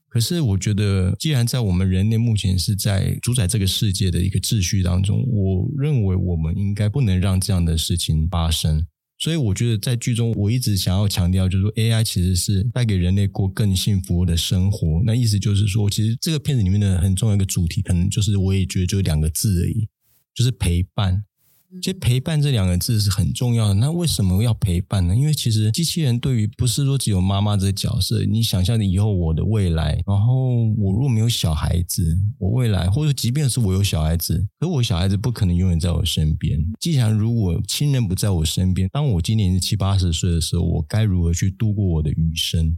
[0.08, 8.86] 可是我觉得，既然在我们人类目前是在主宰这个世界的一个秩序当中，我认为我们应该不能让这样的事情发生。
[9.22, 15.00] 所以我觉得在剧中，我一直想要强调，就是说 AI 其实是带给人类过更幸福的生活。
[15.06, 19.86] 那意思就是说，其实这个片子里面的很重要一个主题，可能就是我也觉得就两个字而已，
[20.34, 21.22] 就是陪伴。
[21.80, 23.74] 其实陪伴这两个字是很重要的。
[23.74, 25.16] 那为什么要陪伴呢？
[25.16, 28.24] 因为其实机器人对于不是说只有妈妈这个角色。
[28.24, 36.58] 你想象你以后我的未来，然后我如果没有小孩子，我未来或者即便是我有小孩子，可我小孩子不可能永远在我身边。
[36.80, 42.76] 既然如果亲人不在我身边，当我今年是七八十岁的时候，我该如何去度过我的余生？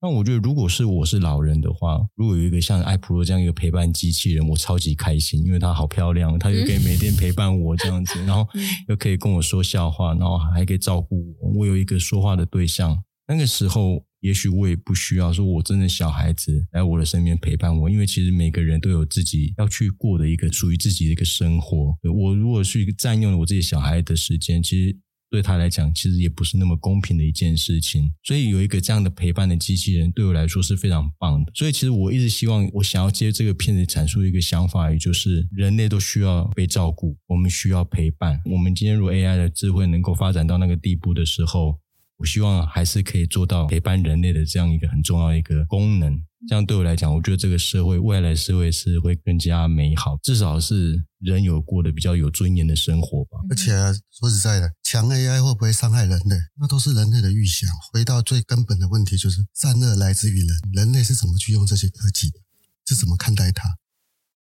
[0.00, 8.46] 那我觉得，如果是我是老人的话，如果有一个像艾普罗这样一个陪伴机器人，我超级开心，因为它好漂亮，它又可以每天陪伴我这样子，然后
[8.88, 12.96] 又可以跟我说笑话，然后还可以照顾我，我有一个说话的对象。
[13.26, 21.98] 那个时候，也许我也不需要说我真的小孩子来我的身边陪伴我，因为其实每个人都有自己要去过的一个属于自己的一个生活。
[22.04, 24.96] 我如果去占用了我自己小孩的时间，其实。
[25.30, 28.12] 对他来讲，其实也不是那么公平的一件事情。
[28.22, 31.52] 所以有一个这样的陪伴的机器人，对我来说是非常棒的。
[31.54, 38.40] 所以其实我一直希望，我想要接这个片子阐述一个想法，也就是人类都需要被照顾，我们需要陪伴。
[38.46, 41.78] 我们今天如果 AI 的智慧能够发展到那个地步的时候，
[42.16, 46.20] 我希望还是可以做到陪伴人类的这样一个很重要的一个功能。
[46.46, 53.38] 这样对我来讲，我觉得这个社会未来社会是会更加美好，至少是人有过的比较有尊严的生活吧。
[53.50, 53.72] 而且
[54.12, 57.68] 说实在的，强 AI 会不会伤害人类，那都是人类的预想。
[57.92, 62.38] 回到最根本的问题，就是善恶来自于人，人类是怎么去用这些科技的，
[62.86, 63.68] 是怎么看待它。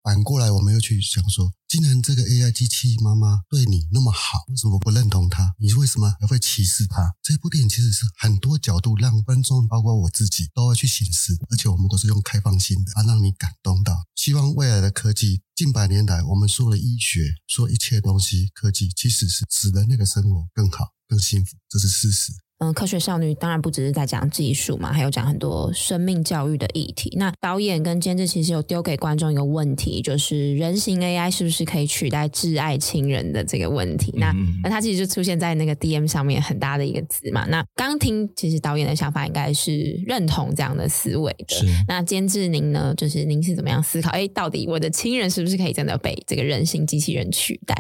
[0.06, 5.56] 反过来，我们又去想说，既然这个 AI 机器妈妈对你那么好，为什么不认同它？
[5.58, 7.16] 你为什么还会歧视它？
[7.24, 11.36] 这部电影其实是很多角度让观众，包括我自己，都会去省思。
[11.50, 14.06] 而且我们都是用开放性的，啊，让你感动到。
[14.14, 22.32] 希望未来的科技，近百年来我们说的医学，说一切东西，科技其实是使人类的生活更好、更幸福，这是事实。
[22.60, 27.14] 嗯，科学少女当然不只是在讲技术嘛，还有讲很多生命教育的议题。
[27.18, 34.14] 那导演跟监制其实有丢给观众一个问题，就是人形 AI 是不是可以取代挚爱亲人的这个问题？
[34.18, 37.46] 那那它其实就出现在那个 DM 上面很大的一个字嘛。
[37.48, 41.66] 那刚听，其实导演的想法应该是认同这样的思维的。
[41.90, 42.94] 那监制您呢？
[42.96, 44.12] 就是您是怎么样思考？
[44.12, 47.76] 哎，到底我的亲人是不是可以真的被这个人形机器人取代？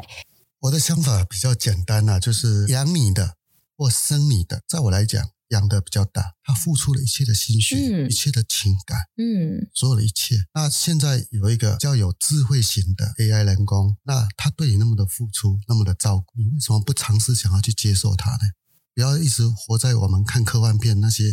[0.63, 3.35] 我的想法比较简单啊，就是养你的。
[3.75, 10.35] 或生你的，在我来讲，养的比较大，他付出了一切的心血，嗯、一切的情感，嗯，所有的一切。
[10.53, 18.39] 那现在有一个比较有智慧型的 AI 人工，那他对你那么的付出，那么的照顾，你为什么不尝试想要去接受他呢？
[18.93, 21.23] 不要一直活在我们看科幻片那些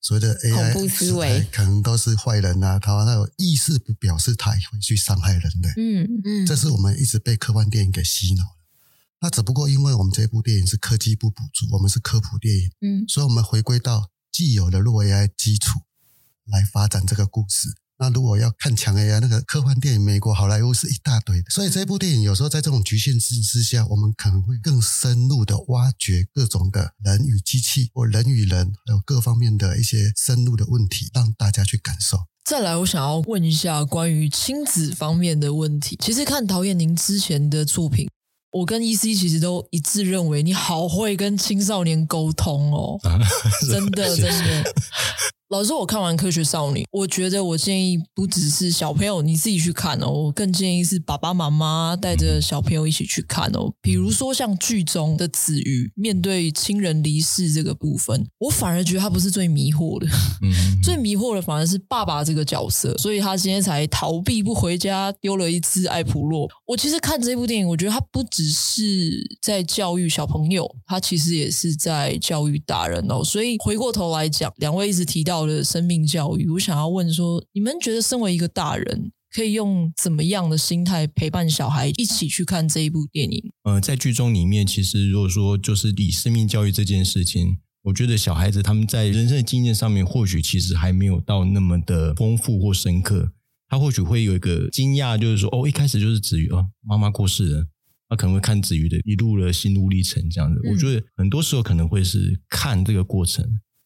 [0.00, 8.61] 所谓的 AI 恐怖思维，可能都是坏人啊，他那有意识不表示他也会去伤害人的，嗯嗯，这是我们一直被科幻电影给洗脑了。
[9.22, 15.78] 那只不过因为我们这部电影是科技部补助，我们是科普电影，嗯，所以我们回归到既有的弱 AI 基础
[16.46, 17.68] 来发展这个故事。
[17.98, 21.48] 那如果要看强 AI，那个科幻电影，美国好莱坞是一大堆的。
[21.50, 32.18] 所以这部电影有时候在这种局限性之下，我们可能会更深入的挖掘各种的人与机器或人与人，还有各方面的一些深入的问题，让大家去感受。
[32.44, 35.96] 再来，我想要问一下关于亲子方面的问题。
[36.02, 38.08] 其实看导演您之前的作品。
[38.52, 43.00] 我跟 EC 其实都一致认为，你好会跟青少年沟通哦，
[43.70, 44.74] 真的真的。
[45.52, 53.70] 老师，我看完《科学少女》，我觉得我建议不只是小朋友你自己去看哦，我更建议是爸爸妈妈带着小朋友一起去看哦。
[53.82, 60.06] 比如说像剧中的子瑜面对亲人离世这个部分，我反而觉得他不是最迷惑的，
[60.82, 66.48] 最迷惑的反而是爸爸这个角色，所以他今天才逃避不回家，丢了一只艾普洛。
[66.64, 68.80] 我其实看这部电影，我觉得他不只是
[69.42, 73.22] 在教育小朋友，他其实也是在教育大人哦。
[73.22, 75.41] 所以回过头来讲，两位一直提到。
[75.46, 83.52] 的生命教育，我想要问说，你们觉得身为一个大人，可以用怎么样的心态陪伴小孩一起去看这一部电影？
[83.64, 93.32] 呃，在剧中里面，其实如果说就是以生命教育这件事情，我觉得小孩子他们在人生的经验上面，或许其实还没有到那么的丰富或深刻。
[93.68, 97.66] 他或许会有一个惊讶，就是说，哦，一开始就是子瑜哦，妈妈过世了，
[98.06, 100.60] 他可能会看子瑜的一路的心路历程这样子。
[100.70, 103.42] 我觉得很多时候可能会是看这个过程。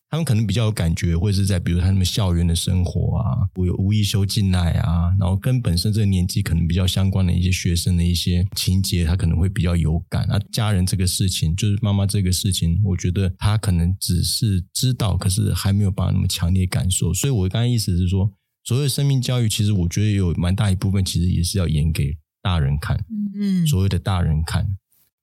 [0.08, 10.22] 他们可能比较有感觉，或者是在比如他们校园的生活啊，我有无意修进来啊，然后跟本身这个年纪可能比较相关的一些学生的一些情节，他可能会比较有感。
[10.30, 17.12] 啊家人这个事情，就是妈妈这个事情，我觉得他可能只是知道，可是还没有办法那么强烈感受。
[17.12, 18.32] 所以我刚才意思是说，
[18.64, 22.96] 所谓的生命教育，其实我觉得有蛮大一部分，其实也是要演给大人看，
[23.38, 24.64] 嗯，所谓的大人看。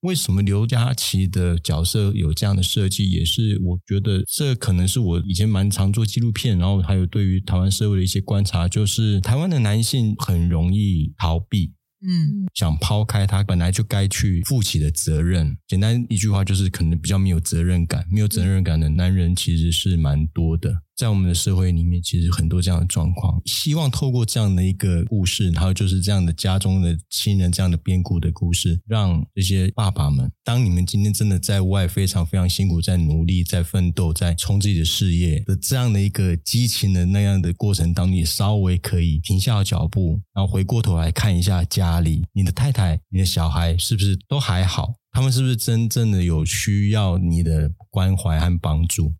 [0.03, 3.09] 为什么刘佳琪的角色有这样的设计？
[3.09, 11.73] 也是我觉得这可能是我以前蛮常做纪录片，然后还有对于台湾社会的一些观察，就是台湾的男性很容易逃避，
[12.05, 15.57] 嗯，想抛开他本来就该去负起的责任。
[15.67, 20.81] 简单一句话就是，可能比较没有责任感，没有责任感的男人其实是蛮多的。
[20.95, 23.41] 在我们的社会里面，其实很多这样的状况。
[23.45, 44.93] 希望透过这样的一个故事，还有就是这样的家中的亲人这样的变故的故事，让这些爸爸们，当你们今天真的在外非常非常辛苦，在努力，在奋斗，在冲自己的事业的这样的一个激情的那样的过程当中，你稍微可以停下脚步，然后回过头来看一下家里，你的太太、你的小孩是不是都还好？
[45.11, 49.13] 他们是不是真正的有需要你的关怀和帮助？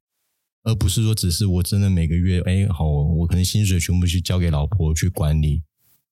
[0.63, 5.61] 而不是说，只是我真的每个月，哎，好，我可能薪水全部去交给老婆去管理，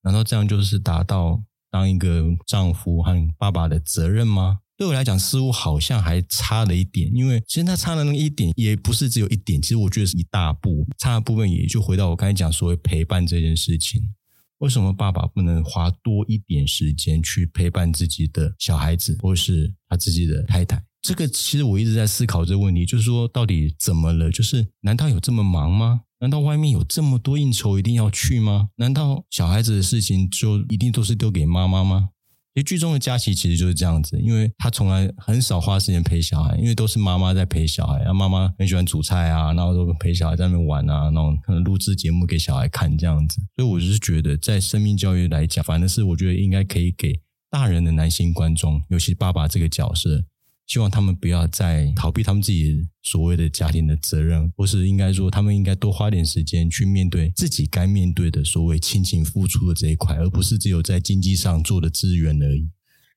[0.03, 4.59] 难道这样就是达到当一个丈夫和爸爸的责任吗？
[4.77, 14.01] 对我来讲，似乎好像还差了一点，因为其实他差的那一点，也不是只有一点，其实我觉得是一大步，差的部分也就回到我刚才讲所谓陪伴这件事情。
[14.57, 20.83] 为什么爸爸不能花多一点时间去陪伴自己的小孩子，或是他自己的太太？
[21.01, 24.29] 这个其实我一直在思考这个问题，就是说到底怎么了？
[24.29, 26.01] 就是难道有这么忙吗？
[26.19, 28.69] 难道外面有这么多应酬一定要去吗？
[28.75, 32.09] 难道小孩子的事情就一定都是丢给妈妈吗？
[32.53, 43.41] 其实剧中的佳琪其实就是这样子，因为他从来很少花时间陪小孩，因为都是妈妈在陪小孩，然后妈妈很喜欢煮菜啊，然后都陪小孩在那边玩啊，然后可能录制节目给小孩看这样子。
[43.55, 50.25] 所以我就是觉得，在生命教育来讲，反正是我觉得应该可以给大人的男性观众，尤其爸爸这个角色。
[50.71, 62.71] 希望他们不要再逃避他们自己所谓的家庭的责任，或是应该说，他们应该多花点时间去面对自己该面对的所谓亲情付出的这一块，而不是只有在经济上做的资源而已。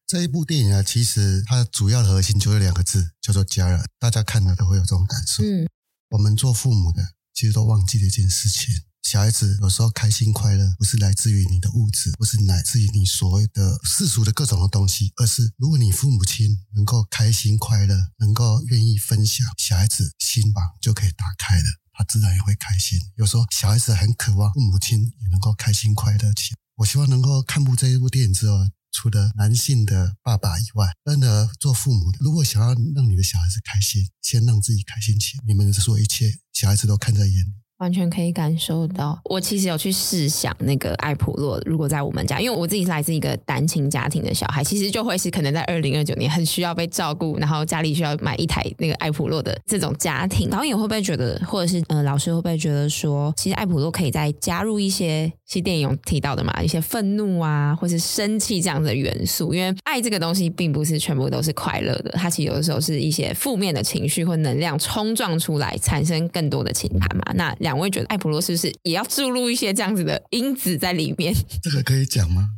[0.05, 3.81] 这一部电影啊，其实它主要的核心就是两个字，叫做家人。
[4.01, 5.45] 大家看了都会有这种感受。
[5.45, 5.69] 嗯，
[6.09, 8.75] 我们做父母的其实都忘记了一件事情。
[9.05, 22.99] 小孩子有时候开心快乐，不是来自于你的物质，不是来自于你所谓的世俗的各种的东西，而是如果你父母亲能够开心快乐，能够愿意分享，小孩子心房就可以打开了，他自然也会开心。
[23.17, 26.57] 有时候小孩子很渴望父母亲也能够开心快乐起来。
[26.77, 28.57] 我希望能够看部这一部电影之后，
[28.91, 37.64] 除了男性的爸爸以外，真的做父母的，如果想要让你的小孩子开心，先让自己开心起来，你们所有一切，小孩子都看在眼里。
[37.79, 50.49] 完全可以感受到，我其实有去试想那个艾普洛，如果在我们家，因为我自己是来自一个单亲家庭的小孩，其实就会是可能在二零二九年很需要被照顾，然后家里需要买一台那个艾普洛的这种家庭。
[50.49, 67.25] 导演会不会觉得，或者是呃老师会不会觉得说，其实艾普洛可以再加入一些，其实电影有提到的嘛，一些愤怒啊，或是生气这样的元素，因为爱这个东西并不是全部都是快乐的，它其实有的时候是一些负面的情绪或能量冲撞出来，产生更多的情感嘛。
[67.35, 71.35] 那两位觉得艾普罗是不是也要注入一些这样子的因子在里面？
[71.63, 72.51] 这个可以讲吗？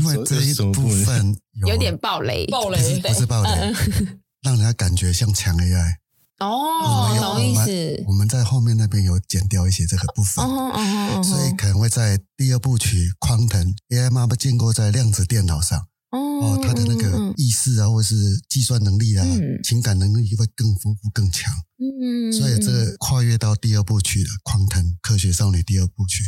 [0.00, 5.96] 因为这一部分有，有点暴雷，暴雷不是，不是暴雷，嗯、让人家感觉像强 AI。
[6.38, 8.04] 哦，懂意思？
[8.06, 15.88] 我们在后面那边有剪掉一些这个部分，哦哦哦，所以可能会在第二部曲《匡腾 AI 妈妈建构在量子电脑上。
[16.14, 18.14] 哦，他的那个意识啊，或者是
[18.48, 21.52] 计算能力啊，嗯、情感能力会更丰富、更强。
[21.78, 26.22] 嗯，所以这个跨越到第二部曲了，《狂腾科学少女》第二部曲。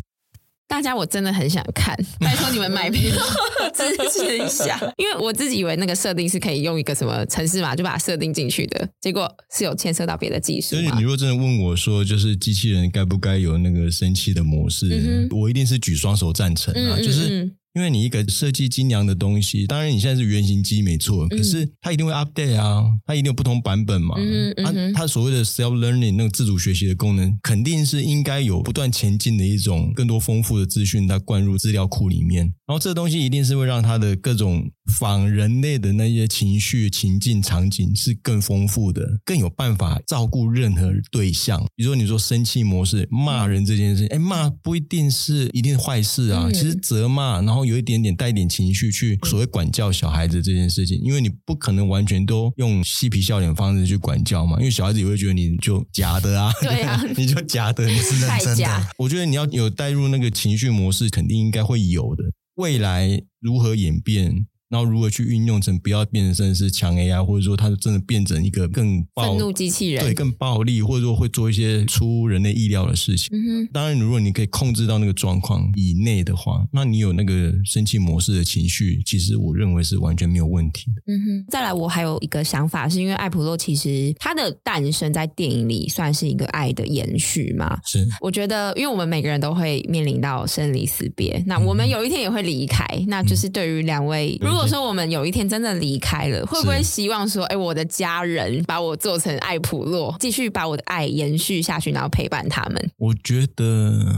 [0.69, 3.01] 大家，我真的很想看， 拜托你们买票
[3.73, 4.77] 支持一下。
[4.97, 10.71] 因为我自己以为那个设定是可以用一个什么城市码就把它设定进去的，结果是有牵涉到别的技术。
[10.71, 17.57] 所以你如果真的问我说，就是机器人该不该有那个生气的模式，嗯、我一定是举双手赞成啊，嗯嗯嗯就是。
[17.77, 24.15] 因为你一个设计精良的东西，当然你现在是原型机没错，可是它一定会 update 啊，它一定有不同版本嘛。
[24.17, 32.47] 嗯嗯嗯、它它所谓的 self learning 那个自主学习的功能，肯定是应该有不断前进的一种更多丰富的资讯，它灌入资料库里面。
[32.67, 41.63] 然后这个东西一定是会让它的各种仿人类的那些情绪、情境、场景是更丰富的，更有办法照顾任何对象。
[41.75, 47.67] 比如说你说生气模式，骂人这件事，哎，骂不一定是一定坏事啊，其实责骂，然后。
[47.67, 58.87] 有一点点带一点情绪去所谓管教小孩子这件事情，因为你不可能完全都用嬉皮笑脸方式去管教嘛，因为小孩子也会觉得你就假的啊， 对啊，你就假的，你是认真的。
[58.99, 62.23] 我觉得你要有带入那个情绪模式，肯定应该会有的。
[62.55, 64.47] 未来如何演变？
[64.69, 73.29] 然后如何去运用成不要变成是强 AI，或者说它真的变成一个更愤怒机器人，对，更暴力，或者说会做一些出人类意料的事情。
[73.33, 73.69] 嗯哼。
[73.73, 81.03] 当然，如果你可以控制到那个状况以内的话，那你有那个生气模式的情绪，其实我认为是完全没有问题的。
[81.07, 81.45] 嗯哼。
[81.49, 87.79] 再来，我还有一个想法，是因为艾普洛其实它的诞生在电影里算是一个爱的延续嘛？
[87.85, 88.07] 是。
[88.21, 102.91] 我觉得，因为我们每个人都会面临到生离死别，那我们有一天也会离开，嗯、那就是对于两位，如如果说我们有一天真的离开了，会不会希望说，哎，我的家人把我做成爱普洛，继续把我的爱延续下去，然后陪伴他们？
[102.97, 104.17] 我觉得，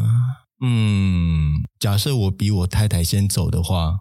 [0.60, 4.00] 嗯，假设我比我太太先走的话。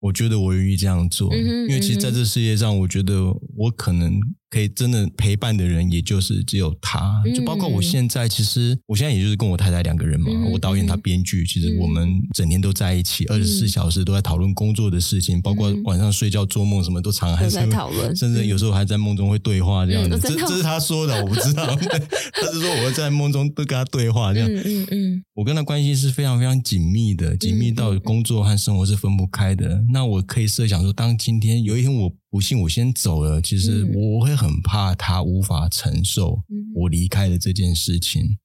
[0.00, 3.22] 我觉得我愿意这样做，因为其实在这世界上，我觉得
[3.56, 4.18] 我可能
[4.52, 7.22] 可以真的陪伴的人，也就是只有他。
[7.34, 10.26] 就包括我现在，其实我现在也就是跟我太太两个人嘛。
[10.30, 20.18] 嗯、我导演，他编剧，其实我们整天都在一起，二十四小时都在讨论工作的事情，包括晚上睡觉做梦什么都常还在讨论， 甚至有时候还在梦中会对话这样子。
[20.20, 21.64] 这这是他说的，我不知道。
[22.36, 24.48] 他是说我会在梦中都跟他对话这样。
[24.52, 29.82] 嗯嗯嗯，我跟他关系是非常非常紧密的，紧密到工作和生活是分不开的。
[29.90, 36.42] 那我可以设想说，当今天有一天我不幸我先走了，其实我会很怕他无法承受
[36.74, 38.22] 我离开的这件事情。
[38.24, 38.38] 嗯、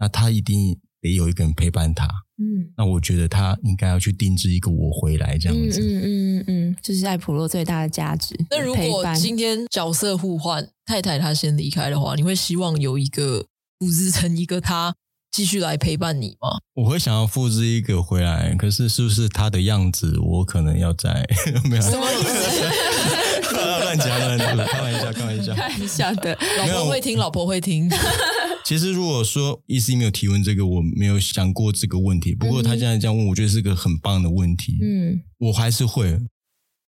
[0.00, 2.06] 那他一定得有一个人陪伴他。
[2.38, 5.78] 嗯，那我觉得他应该要去定制一个我回来这样子。
[5.78, 6.04] 嗯嗯
[6.38, 8.34] 嗯嗯，这、就是爱普洛最大的价值。
[8.48, 13.44] 那如果今天角色互换，太太她先离开的话，你会希望有一个
[13.78, 14.94] 复制成一个他？
[15.36, 16.60] 继续来陪伴你吗？
[16.74, 20.16] 我会想要复制一个回来，可是是不是他的样子？
[20.20, 21.28] 我可能要在
[21.68, 22.64] 没有什么意思？
[23.96, 26.36] 乱讲乱讲，开玩笑，开玩笑，开玩笑的。
[26.58, 27.90] 老婆会听，老婆会听。
[28.64, 32.34] 其实如果说 EC 没有提问这个，我没有想过这个问题。
[32.34, 34.78] 不过他现在这样问，我觉得是个很棒的问题。
[34.82, 36.18] 嗯，我还是会。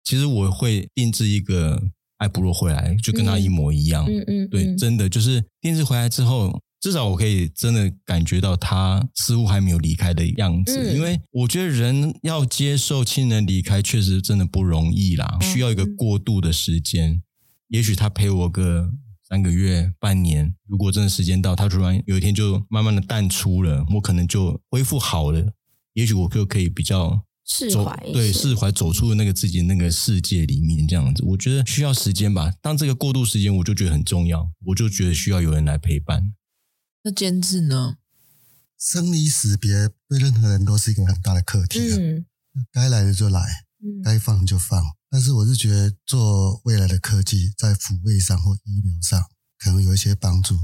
[0.04, 1.82] 其实我会定制一个
[2.18, 4.06] 爱布洛回来，就跟他一模一样。
[4.06, 6.60] 嗯嗯，对，真的就是定制回来之后。
[6.82, 17.12] 至少我可以真的感觉到他似乎还没有离开的样子，嗯、因为我觉得人要接受亲人离开，确实真的不容易啦，需要一个过渡的时间。
[17.12, 17.22] 嗯、
[17.68, 18.92] 也许他陪我个
[19.30, 25.54] 三个月、半年，如果真的时间到，他突然有一天就慢慢的淡出了，我可能就恢复好了。
[25.94, 32.52] 也许我就可以比较释怀，对，释怀走出了那个自己那个世界里面，这样子，我觉得需要时间吧。
[32.60, 36.34] 当这个过渡时间，我就觉得很重要，我就觉得需要有人来陪伴。
[37.04, 37.98] 那监制呢？
[38.78, 41.98] 生离死别对任何人都是一个很大的课题啊。
[41.98, 42.26] 嗯，
[42.72, 43.40] 该来的就来，
[43.84, 44.84] 嗯，该放就放。
[45.10, 49.24] 但是我是觉得做未来的科技，在抚慰上或医疗上
[49.58, 50.58] 可能有一些帮助。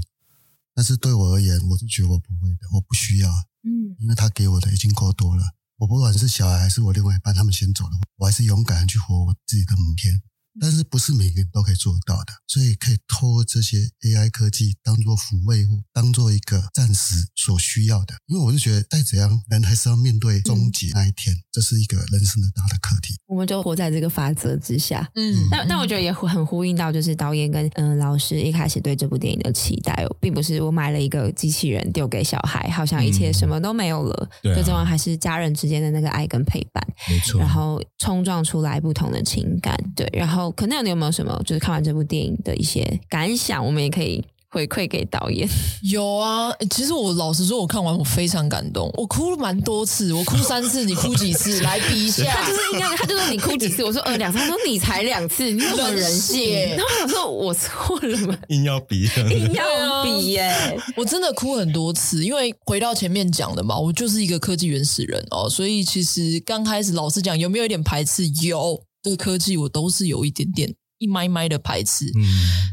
[0.74, 3.30] 但是对我而言，我是觉得我不会的，我不需要。
[3.62, 5.42] 嗯，因为他给我的已经够多了。
[5.76, 10.22] 我不管是小孩还是我另外一半，他们先走了，我还是勇敢的去活我自己的明天。
[10.60, 18.14] 但是不是每个人都可以做得到的，所以可以透过这些 AI 科技当做抚慰，或当做一个暂时所需要的。
[18.26, 23.14] 因为我就觉得再怎样，人还是要面对终结那一天，嗯、这是一个人生的大的课题。
[23.26, 25.08] 我们就活在这个法则之下。
[25.14, 34.30] 嗯，但但我觉得也很呼应到，就是导演跟嗯、呃、老师一开始对这部电影的期待，并不是我买了一个机器人丢给小孩，好像一切什么都没有了。
[34.42, 36.84] 最重要还是家人之间的那个爱跟陪伴。
[37.08, 37.40] 没错。
[37.40, 39.78] 然后冲撞出来不同的情感。
[39.94, 40.47] 对，然后。
[40.52, 43.64] 可能你有没有什么，就是看完这部电影的一些感想？
[43.64, 45.48] 我们也可以回馈给导演。
[45.90, 51.60] 有啊，其实我老实说，我看完我非常感动，我哭了蛮多次，我哭三次，你哭几次？
[51.62, 52.24] 来比一下。
[52.24, 53.84] 他就是应该，他就说你哭几次？
[53.84, 54.38] 我说呃 两次。
[54.38, 56.76] 他说你才两次，你很人性。
[56.76, 58.38] 然后我说我错了吗？
[58.48, 60.80] 硬要比，硬要比耶！
[60.96, 68.26] 我真的哭很多次，因为回到前面讲的嘛，我就是一个科技原始人哦，所以其实刚开始老实讲，有没有一点排斥？
[68.42, 68.82] 有。
[69.08, 72.24] 这个科技我都是有一点点一麦麦的排斥，嗯，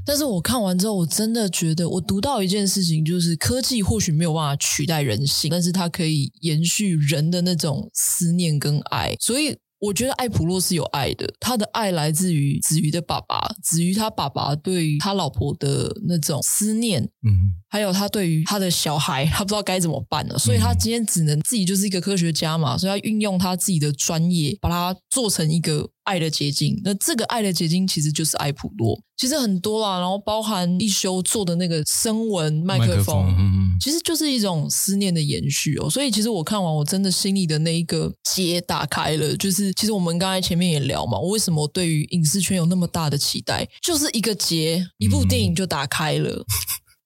[0.06, 9.56] 但是我看完之后，我真的觉得我读到一件事情，就是科技或许没有办法取代人性，但是它可以延续人的那种思念跟爱，所以。
[9.80, 26.82] 我觉得艾普洛是有爱的，他的爱来自于子瑜的爸爸，子瑜他爸爸对于他老婆的那种思念，嗯，还有他对于他的小孩，他不知道该怎么办了，所以他今天只能自己就是一个科学家嘛，所以他运用他自己的专业，把它做成一个爱的结晶。
[26.84, 29.00] 那这个爱的结晶其实就是爱普洛。
[29.18, 35.90] 其实很多啦，然后包含一休做的那个声纹麦克风，克风，嗯，其实就是一种思念的延续哦。
[35.90, 39.36] 所以其实我看完，我真的心里的那一个结打开了。
[39.38, 43.68] 就是其实我们刚才前面也聊嘛，我为什么对于影视圈有那么大的期待？
[43.82, 46.46] 就是一个结，一部电影就打开了，嗯、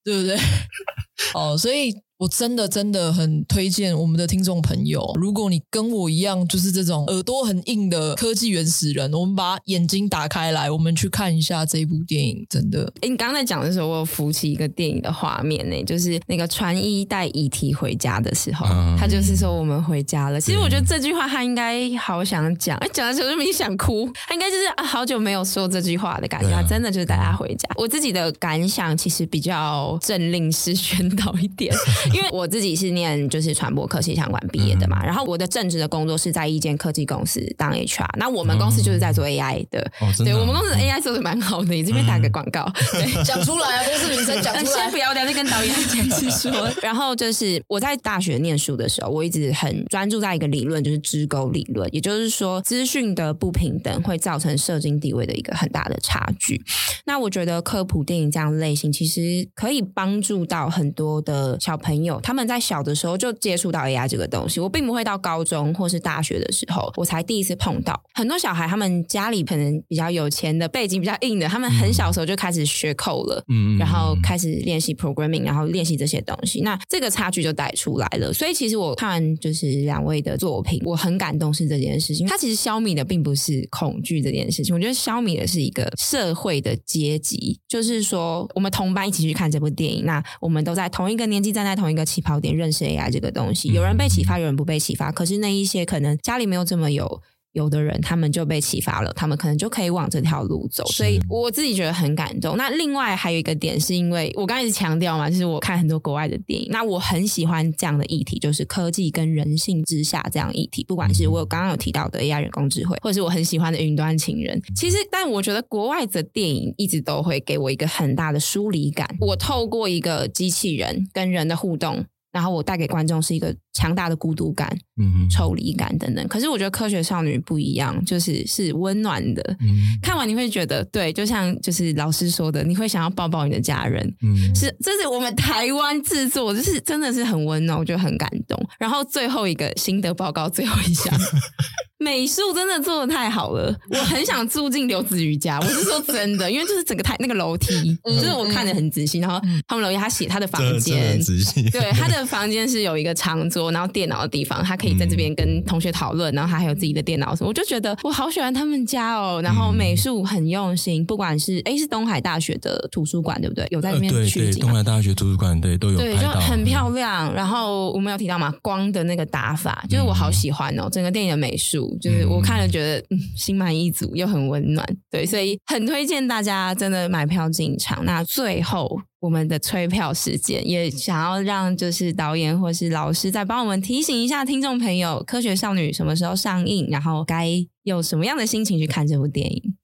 [0.04, 0.38] 对不对？
[1.36, 1.94] 哦，所以。
[2.20, 12.46] 我真的真的很推荐我们的听众朋友，如果你跟我一样，就是这种耳朵很硬的科技原始人，我们把眼睛打开来，我们去看一下这部电影。
[12.50, 20.42] 真的，诶，你刚刚在讲的时候，我有浮起一个电影的画面呢，就是那个传一带遗体回家的时候，嗯、他就是说我们回家了。
[20.42, 27.70] 其实我觉得这句话他应该好想讲，哎，讲的时候就没想哭，他应该就是啊，好久没有说这句话的感觉，他真的就是带他回家。
[27.78, 31.74] 我自己的感想其实比较政令式宣 导一点。
[32.14, 42.72] 因为我自己是念就是传播科技相关毕业的嘛，嗯、然后我的正职的工作是在一间科技公司当 HR，那我们公司就是在做 AI 的，哦、对，我们公司的 AI 做的蛮好的，你这边打个广告，
[43.24, 46.70] 讲出来啊，公司名称讲出来， 先不要，等下跟导演解释说。
[46.82, 56.62] 然后就是我在大学念书的时候，我一直很专注在一个理论，就是支沟理论，也就是说资讯的不平等会造成社经地位的一个很大的差距。
[57.06, 64.60] 那我觉得科普电影这样类型，其实可以帮助到很多的小朋友，他们在小的时候就接触到 AI 这个东西。
[64.60, 68.00] 我并不会到高中或是大学的时候，我才第一次碰到。
[68.14, 76.62] 很多小孩他们家里可能比较有钱的背景比较硬的，他们很小时候就开始学 code 了，嗯，然后开始练习 programming，然后练习这些东西。
[76.62, 78.34] 那这个差距就带出来了。
[78.34, 82.28] 所以其实我看完就是两位的作品，我很感动是这件事情。
[82.28, 93.70] 他其实消弭的并不是恐惧这件事情，我觉得消弭的是一个社会的阶级，就是说我们同班一起去看这部电影，那我们都在同一个年纪，站在同一个起跑点，认识 AI 这个东西。
[93.70, 95.12] 有人被启发，有人不被启发。
[95.12, 97.22] 可是那一些可能家里没有这么有。
[97.60, 102.56] 有的人他们就被启发了，他们可能就可以往这条路走，所以我自己觉得很感动。
[102.56, 110.86] 那另外还有一个点，是因为我刚才一直强调嘛，就是我看很多国外的电影，那我很喜欢这样的议题，就是科技跟人性之下这样议题。
[110.86, 119.08] 不管是我刚刚有提到的 AI 人工智慧，或者是我很喜欢的云端情人，其实但我觉得国外的电影一直都会给我一个很大的疏离感。
[119.20, 122.06] 我透过一个机器人跟人的互动。
[122.32, 124.70] 然后我带给观众是一个强大的孤独感、
[125.02, 126.28] 嗯、抽离感等等。
[126.28, 129.42] 可是我觉得科学少女不一样，就是是温暖的。
[129.62, 134.06] 嗯、看完你会觉得，对，就像就是老师说的，你会想要抱抱你的家人。
[134.22, 138.60] 嗯、是，这是我们台湾制作，就是真的是很温暖，我觉得很感动。
[138.80, 141.12] 然后最后一个心得报告，最后一项。
[142.00, 145.60] 美术真的做的太好了，我很想住进刘子瑜家。
[145.62, 149.20] 我是说真的，因为就是整个台那个楼梯，就是我看的很仔细。
[149.20, 157.50] 然后他们楼梯，他写他的房间，仔细对，他的房间是有一个长桌，然后电脑的地方，他可以在这边跟同学讨论，然后他还有自己的电脑什么。
[157.50, 159.42] 我就觉得我好喜欢他们家哦。
[159.44, 163.68] 然后美术很用心，不管是哎是东海大学的图书馆对不对？
[163.72, 164.62] 有在那边取景。
[164.62, 167.34] 东海大学图书馆对都有对，就很漂亮。
[167.34, 171.89] 然后我们有提到嘛，光的那个打法，就是我好喜欢哦，整个电影的美术。
[171.98, 178.04] 就是我看了觉得嗯，心满意足又很温暖，对，所以很推荐大家真的买票进场。
[178.06, 187.50] 那最后我们的催票时间，也想要让就是导演或是老师再帮我们提醒一下听众朋友，《科学少女》什么时候上映，然后该
[187.84, 189.76] 有什么样的心情去看这部电影。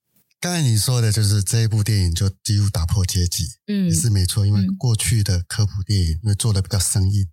[0.41, 7.25] 刚才你说的就是这一部电影就几乎打破阶级，嗯，也是没错，因为过去的科普电影因为做的比较生硬。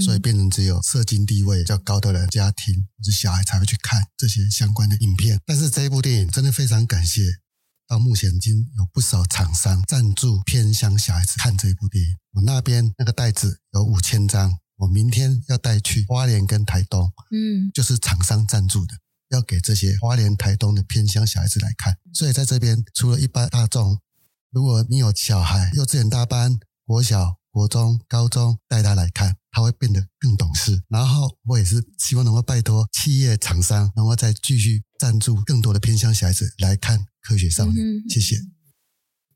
[0.00, 5.38] 所以变成只有社经地位较高的人、家庭或者小孩才会去看这些相关的影片。
[5.44, 7.22] 但是这一部电影真的非常感谢，
[7.86, 12.16] 到目前已经有不少厂商赞助偏乡小孩子看这一部电影。
[12.32, 18.94] 我那边那个袋子有五千张，我明天要带去花莲跟台东，嗯，就是厂商赞助的，
[19.28, 21.98] 要给这些花莲、台东的偏乡小孩子来看。
[22.14, 24.00] 所以在这边，除了一般大众，
[24.50, 29.36] 如果你有小孩，幼稚园大班、国小、国中、高中，带他来看。
[29.52, 38.02] 他会变得更懂事，然后我也是希望能够拜托企业厂商，能够再继续赞助更多的偏乡小孩子来看《科学少女》嗯。
[38.08, 38.36] 谢谢。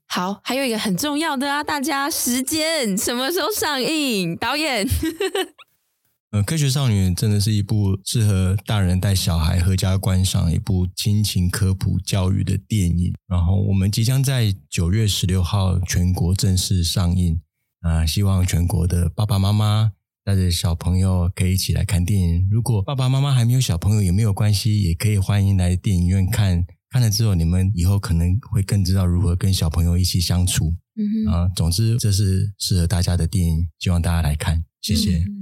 [0.07, 4.35] 好，还有一个很重要的啊，大家时间什么时候上映？
[4.37, 4.87] 导演，
[6.31, 13.13] 呃，《科学少女》真的是一部适合大人带小孩合家观赏一部亲情科普教育的电影。
[13.27, 17.39] 然后我们即将在九月十六号全国正式上映
[17.81, 19.91] 啊，呃，希望全国的爸爸妈妈。
[20.27, 22.45] 带着小朋友可以一起来看电影。
[22.51, 26.65] 如果爸爸妈妈还没有小朋友也没有关系，也可以欢迎来电影院看。
[26.89, 30.73] 看了之后，你们以后可能会更知道如何跟小朋友一起相处。
[30.97, 34.65] 嗯哼，啊，总之这是适合大家的电影，希望大家来看。
[34.81, 35.19] 谢谢。
[35.19, 35.41] 嗯，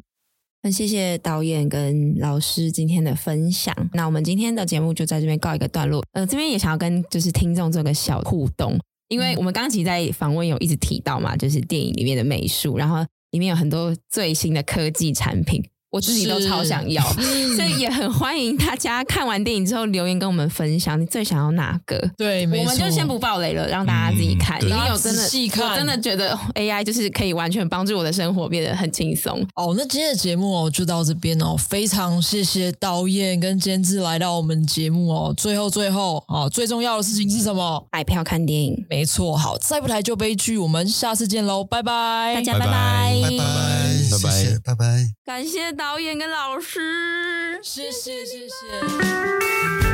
[0.62, 3.76] 很谢谢导演跟老师今天的分享。
[3.92, 6.06] 那我们今天的节目就在这边告一个段落。
[6.12, 13.04] 呃，这边也想要跟就是听众做个小互动，因为我们刚刚其实在访问有一直提到嘛，就是电影里面的美术，然后。
[13.36, 15.62] 里面有很多最新的科技产品。
[15.96, 17.02] 我自己都超想要，
[17.56, 21.98] 所以也很欢迎大家看完电影之后留言跟我们分享，你最想要哪个？
[22.18, 24.62] 对，我们就先不爆雷了，让大家自己看。
[24.62, 29.41] 因为有真的细看，我真的觉得 AI 就是可以完全帮助我的生活变得很轻松。
[29.56, 35.34] 哦，那今天的节目哦就到这边哦，非常谢谢导演跟监制来到我们节目哦。
[35.38, 37.88] 最后最后哦，最重要的事情是什么？
[37.93, 38.86] 买票看电影。
[38.89, 40.58] 没错，好，再不台就悲剧。
[40.58, 43.85] 我们下次见喽，拜拜，大家拜拜，拜拜，拜拜，
[44.63, 45.86] 拜拜，感谢导。
[45.95, 49.85] 导演跟老师，谢谢谢谢。